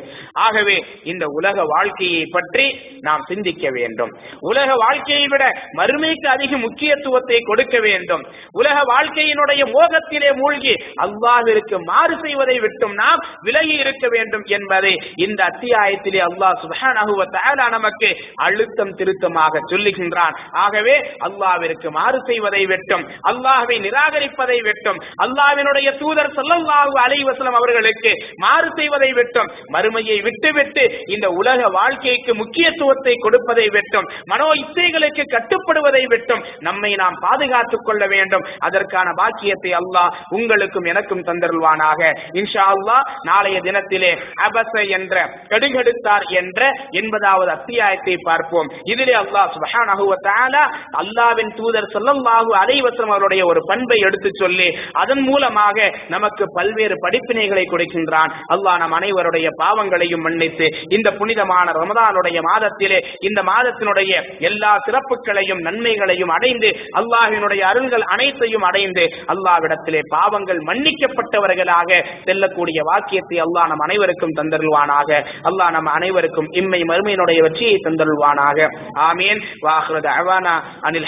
ஆகவே 0.47 0.77
இந்த 1.13 1.25
உலக 1.39 1.65
வாழ்க்கையை 1.73 2.23
பற்றி 2.37 2.67
நாம் 3.07 3.23
சிந்திக்க 3.31 3.65
வேண்டும். 3.77 4.13
உலக 4.51 4.69
வாழ்க்கையை 4.85 5.27
விட 5.33 5.45
மறுமைக்கு 5.81 6.29
அதிக 6.35 6.53
முக்கியத்துவத்தை 6.57 7.41
கொடுக்க 7.51 7.81
வேண்டும். 7.81 8.23
உலக 8.61 8.77
வாழ்க்கையினுடைய 8.93 9.63
மோகத்திலே 9.75 10.31
மூழ்கி 10.43 10.75
அல்லாஹ்விற்கு 11.07 11.77
மாறு 11.91 12.17
செய்வதை 12.25 12.57
விட்டும் 12.67 12.95
நாம் 13.03 13.25
விலகி 13.49 13.75
இருக்க 13.85 14.07
வேண்டும் 14.17 14.47
என்பதை 14.59 14.95
இந்த 15.27 15.41
அத்தியாயத்திலே 15.51 16.23
அல்லாஹ் 16.29 16.57
சுபஹானஹு 16.65 17.15
வ 17.21 17.27
தஆலா 17.37 17.69
நமக்கு 17.77 18.11
அழுத்தம் 18.47 18.97
திருத்தமாக 19.01 19.65
சொல்லுகின்றான். 19.73 20.35
ஆகவே 20.65 20.97
அல்லாஹ்விற்கு 21.29 21.91
மாறு 22.01 22.21
செய்வதை 22.31 22.65
வெட்டும். 22.73 23.05
அல்லாஹ்வை 23.31 23.77
நிராகரிப்பதை 23.87 24.59
வெட்டும். 24.69 24.99
அல்லாவினுடைய 25.25 25.89
தூதர் 26.03 26.33
ஸல்லல்லாஹு 26.39 26.95
அலைஹி 27.05 27.25
அவர்களுக்கு 27.61 28.13
மாறு 28.37 28.69
செய்வதை 28.77 29.11
வெட்டும். 29.13 29.49
மறுமையை 29.75 30.19
விட்டுவிட்டு 30.27 30.85
இந்த 31.07 31.27
உலக 31.41 31.61
வாழ்க்கைக்கு 31.79 32.35
முக்கியத்துவத்தை 32.35 33.15
கொடுப்பதை 33.25 33.67
வெட்டும். 33.77 34.07
மனோ 34.25 34.49
இச்சைகளுக்கு 34.63 35.23
கட்டுப்படுவதை 35.35 36.05
வெட்டும். 36.07 36.45
நம்மை 36.59 36.93
நாம் 36.95 37.17
பாதுகாத்துக் 37.21 37.87
கொள்ள 37.87 38.03
வேண்டும். 38.07 38.47
அதற்கான 38.59 39.09
பாக்கியத்தை 39.21 39.73
அல்லாஹ் 39.81 40.15
உங்களுக்கும் 40.39 40.89
எனக்கும் 40.93 41.25
தந்தருள்வானாக. 41.29 42.01
இன்ஷா 42.41 42.65
அல்லாஹ் 42.75 43.05
நாளைய 43.23 43.59
தினத்திலே 43.69 44.13
அபச 44.47 44.75
என்ற 44.89 45.15
கடுகெடுத்தார் 45.53 46.27
என்ற 46.41 46.61
எண்பதாவது 47.01 47.51
அத்தியாயத்தை 47.57 48.15
பார்ப்போம். 48.23 48.69
இதிலே 48.85 49.15
அல்லாஹ் 49.23 49.53
சுபஹானஹு 49.57 50.05
வ 50.13 50.17
தஆலா 50.29 50.65
அல்லாஹ்வின் 51.03 51.53
தூதர் 51.55 51.91
ஸல்லல்லாஹு 51.95 52.51
அலைவசம் 52.65 53.09
அவருடைய 53.09 53.45
ஒரு 53.45 53.61
பண்பை 53.67 53.99
எடுத்து 53.99 54.31
சொல்லி 54.33 54.77
அதன் 54.93 55.21
மூலமாக 55.21 55.97
நமக்கு 56.09 56.45
பல்வேறு 56.53 56.95
படிப்பினைகளை 56.95 57.65
கொடுக்கின்றான். 57.65 58.31
அல்லாஹ் 58.49 58.79
நம் 58.79 58.93
அனைவருடைய 58.93 59.49
பாவங்களையும் 59.57 60.21
மன்னித்து 60.21 60.69
இந்த 60.89 61.11
புனிதமான 61.11 61.73
ரமதானுடைய 61.73 62.39
மாதத்திலே 62.43 62.99
இந்த 63.21 63.43
மாதத்தினுடைய 63.43 64.13
எல்லா 64.39 64.77
சிறப்புகளையும் 64.87 65.61
நன்மைகளையும் 65.61 66.29
அடைந்து 66.29 66.77
அல்லாஹினுடைய 66.93 67.61
அருள்கள் 67.61 68.01
அனைத்தையும் 68.01 68.63
அடைந்து 68.63 69.05
அல்லாவிடத்திலே 69.27 70.01
பாவங்கள் 70.09 70.59
மன்னிக்கப்பட்டவர்களாக 70.59 72.05
செல்லக்கூடிய 72.25 72.83
வாக்கியத்தை 72.83 73.39
அல்லாஹ் 73.39 73.67
நம் 73.67 73.79
அனைவருக்கும் 73.79 74.35
தந்தருள்வானாக. 74.37 75.27
அல்லாஹ் 75.43 75.71
நம் 75.71 75.87
அனைவருக்கும் 75.87 76.47
இம்மை 76.51 76.81
மறுமையினுடைய 76.81 77.41
வெற்றியை 77.41 77.75
தந்தருள்வானாக. 77.75 78.67
ஆமீன். 78.99 79.41
வாஹ்ரத் 79.63 80.11
அவானா 80.19 80.55
அனில் 80.81 81.07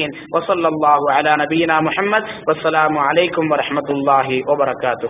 العالمين. 0.00 0.28
وصلى 0.34 0.68
الله 0.68 1.12
على 1.12 1.36
نبينا 1.38 1.80
محمد. 1.80 2.24
والسلام 2.48 2.98
عليكم 2.98 3.52
ورحمة 3.52 3.88
الله 3.90 4.42
وبركاته. 4.48 5.08